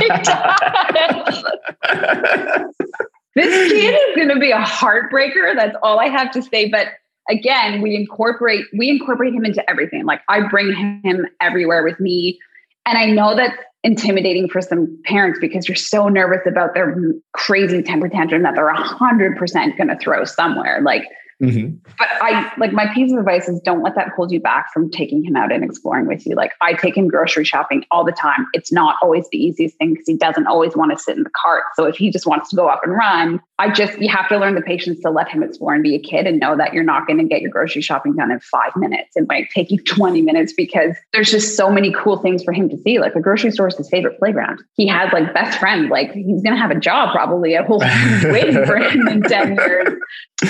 [3.35, 5.53] this kid is going to be a heartbreaker.
[5.55, 6.69] That's all I have to say.
[6.69, 6.87] But
[7.29, 10.05] again, we incorporate we incorporate him into everything.
[10.05, 10.73] Like I bring
[11.03, 12.39] him everywhere with me.
[12.85, 16.95] And I know that's intimidating for some parents because you're so nervous about their
[17.33, 20.81] crazy temper tantrum that they're 100% going to throw somewhere.
[20.81, 21.03] Like
[21.41, 21.75] Mm-hmm.
[21.99, 24.89] But I like my piece of advice is don't let that hold you back from
[24.89, 26.35] taking him out and exploring with you.
[26.35, 28.47] Like I take him grocery shopping all the time.
[28.53, 31.29] It's not always the easiest thing because he doesn't always want to sit in the
[31.39, 31.63] cart.
[31.75, 34.37] So if he just wants to go up and run, I just you have to
[34.37, 36.83] learn the patience to let him explore and be a kid and know that you're
[36.83, 39.15] not going to get your grocery shopping done in five minutes.
[39.15, 42.67] It might take you 20 minutes because there's just so many cool things for him
[42.69, 42.99] to see.
[42.99, 44.63] Like the grocery store is his favorite playground.
[44.73, 45.91] He has like best friends.
[45.91, 47.79] Like he's gonna have a job probably at Whole
[48.23, 49.89] waiting for him in 10 years.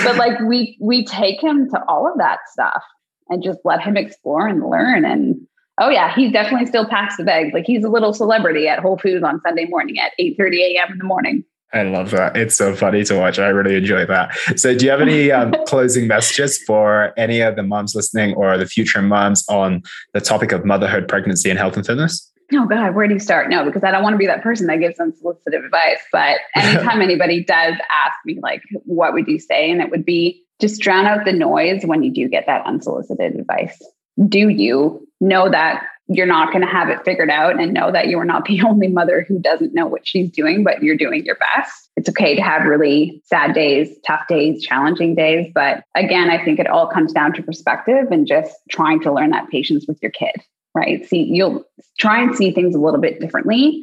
[0.03, 2.83] But like we we take him to all of that stuff
[3.29, 5.05] and just let him explore and learn.
[5.05, 5.35] And
[5.79, 7.53] oh yeah, he definitely still packs the bags.
[7.53, 10.93] Like he's a little celebrity at Whole Foods on Sunday morning at 8 30 a.m.
[10.93, 11.43] in the morning.
[11.73, 12.37] I love that.
[12.37, 13.39] It's so funny to watch.
[13.39, 14.33] I really enjoy that.
[14.55, 18.57] So, do you have any um, closing messages for any of the moms listening or
[18.57, 22.31] the future moms on the topic of motherhood, pregnancy, and health and fitness?
[22.53, 23.49] Oh God, where do you start?
[23.49, 25.99] No, because I don't want to be that person that gives unsolicited advice.
[26.13, 29.69] But anytime anybody does ask me, like, what would you say?
[29.69, 33.35] And it would be just drown out the noise when you do get that unsolicited
[33.35, 33.81] advice.
[34.27, 38.07] Do you know that you're not going to have it figured out and know that
[38.07, 41.25] you are not the only mother who doesn't know what she's doing, but you're doing
[41.25, 41.89] your best.
[41.95, 45.51] It's okay to have really sad days, tough days, challenging days.
[45.53, 49.31] But again, I think it all comes down to perspective and just trying to learn
[49.31, 50.35] that patience with your kid,
[50.73, 51.05] right?
[51.07, 51.65] See, you'll
[51.99, 53.81] try and see things a little bit differently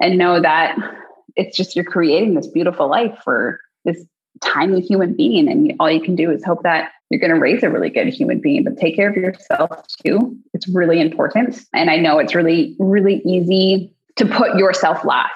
[0.00, 0.76] and know that
[1.36, 4.04] it's just you're creating this beautiful life for this
[4.42, 5.48] tiny human being.
[5.48, 8.08] And all you can do is hope that you're going to raise a really good
[8.08, 9.70] human being, but take care of yourself
[10.04, 10.36] too.
[10.54, 11.60] It's really important.
[11.74, 15.32] And I know it's really, really easy to put yourself last,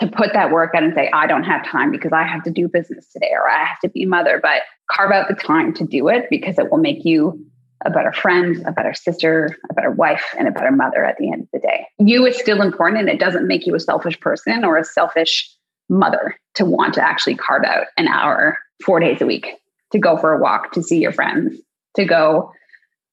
[0.00, 2.50] to put that work out and say, I don't have time because I have to
[2.50, 5.84] do business today or I have to be mother, but carve out the time to
[5.84, 7.46] do it because it will make you
[7.84, 11.30] a better friend, a better sister, a better wife, and a better mother at the
[11.30, 11.86] end of the day.
[11.98, 15.48] You is still important and it doesn't make you a selfish person or a selfish
[15.92, 19.46] mother to want to actually carve out an hour four days a week
[19.92, 21.56] to go for a walk, to see your friends,
[21.94, 22.50] to go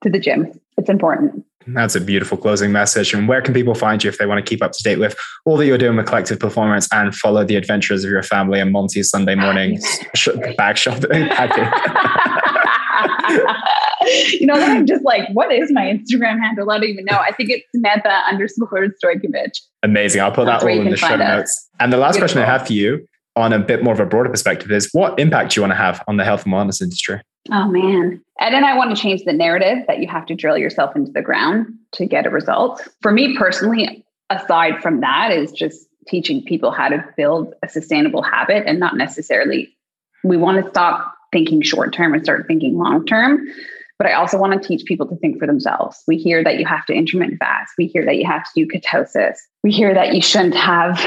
[0.01, 0.51] to the gym.
[0.77, 1.45] It's important.
[1.67, 3.13] That's a beautiful closing message.
[3.13, 5.15] And where can people find you if they want to keep up to date with
[5.45, 8.71] all that you're doing with collective performance and follow the adventures of your family and
[8.71, 9.79] Monty's Sunday ah, morning
[10.57, 11.29] bag shopping?
[14.39, 16.69] you know, then I'm just like, what is my Instagram handle?
[16.71, 17.17] I don't even know.
[17.17, 19.59] I think it's Samantha underscore Stojkovich.
[19.83, 20.21] Amazing.
[20.21, 21.69] I'll put that all in the show notes.
[21.79, 22.35] And the last Beautiful.
[22.35, 25.19] question I have for you on a bit more of a broader perspective is what
[25.19, 27.21] impact do you want to have on the health and wellness industry?
[27.51, 28.21] Oh man.
[28.39, 31.11] Ed and I want to change the narrative that you have to drill yourself into
[31.11, 32.87] the ground to get a result.
[33.01, 38.21] For me personally, aside from that, is just teaching people how to build a sustainable
[38.21, 39.75] habit and not necessarily
[40.23, 43.45] we want to stop thinking short term and start thinking long term.
[43.97, 46.01] But I also want to teach people to think for themselves.
[46.07, 47.73] We hear that you have to intermittent fast.
[47.77, 49.35] We hear that you have to do ketosis.
[49.61, 50.97] We hear that you shouldn't have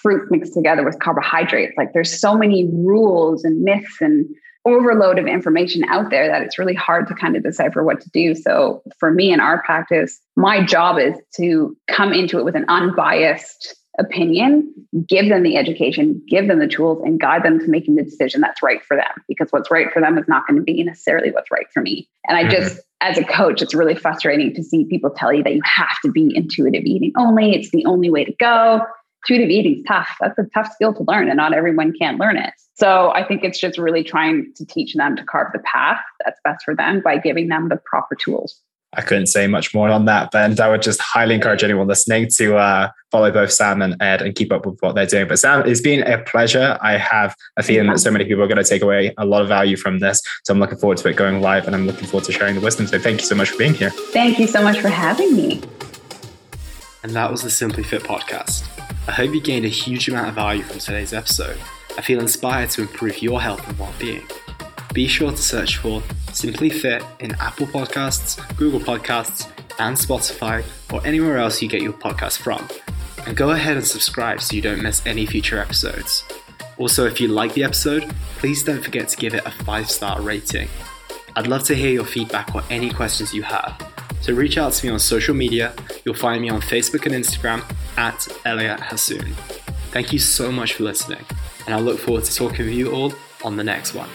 [0.00, 1.74] fruit mixed together with carbohydrates.
[1.76, 4.26] Like there's so many rules and myths and
[4.64, 8.10] overload of information out there that it's really hard to kind of decipher what to
[8.10, 8.34] do.
[8.34, 12.66] So for me in our practice, my job is to come into it with an
[12.68, 14.72] unbiased opinion,
[15.08, 18.40] give them the education, give them the tools, and guide them to making the decision
[18.40, 19.10] that's right for them.
[19.28, 22.08] Because what's right for them is not going to be necessarily what's right for me.
[22.28, 22.50] And I mm-hmm.
[22.50, 25.98] just, as a coach, it's really frustrating to see people tell you that you have
[26.04, 27.54] to be intuitive eating only.
[27.54, 28.80] It's the only way to go.
[29.28, 30.08] Intuitive eating is tough.
[30.20, 32.52] That's a tough skill to learn, and not everyone can learn it.
[32.74, 36.38] So I think it's just really trying to teach them to carve the path that's
[36.44, 38.60] best for them by giving them the proper tools.
[38.96, 42.28] I couldn't say much more on that, but I would just highly encourage anyone listening
[42.36, 45.28] to uh, follow both Sam and Ed and keep up with what they're doing.
[45.28, 46.78] But Sam, it's been a pleasure.
[46.80, 49.42] I have a feeling that so many people are going to take away a lot
[49.42, 50.22] of value from this.
[50.44, 52.60] So I'm looking forward to it going live and I'm looking forward to sharing the
[52.62, 52.86] wisdom.
[52.86, 53.90] So thank you so much for being here.
[53.90, 55.62] Thank you so much for having me.
[57.02, 58.66] And that was the Simply Fit podcast.
[59.08, 61.58] I hope you gained a huge amount of value from today's episode.
[61.98, 64.26] I feel inspired to improve your health and well being
[64.96, 69.46] be sure to search for Simply Fit in Apple Podcasts, Google Podcasts,
[69.78, 72.66] and Spotify, or anywhere else you get your podcast from.
[73.26, 76.24] And go ahead and subscribe so you don't miss any future episodes.
[76.78, 80.22] Also, if you like the episode, please don't forget to give it a five star
[80.22, 80.66] rating.
[81.36, 83.76] I'd love to hear your feedback or any questions you have.
[84.22, 85.74] So reach out to me on social media.
[86.06, 87.62] You'll find me on Facebook and Instagram
[87.98, 89.34] at Elliot Hasoon.
[89.90, 91.22] Thank you so much for listening,
[91.66, 93.12] and I look forward to talking with you all
[93.44, 94.08] on the next one.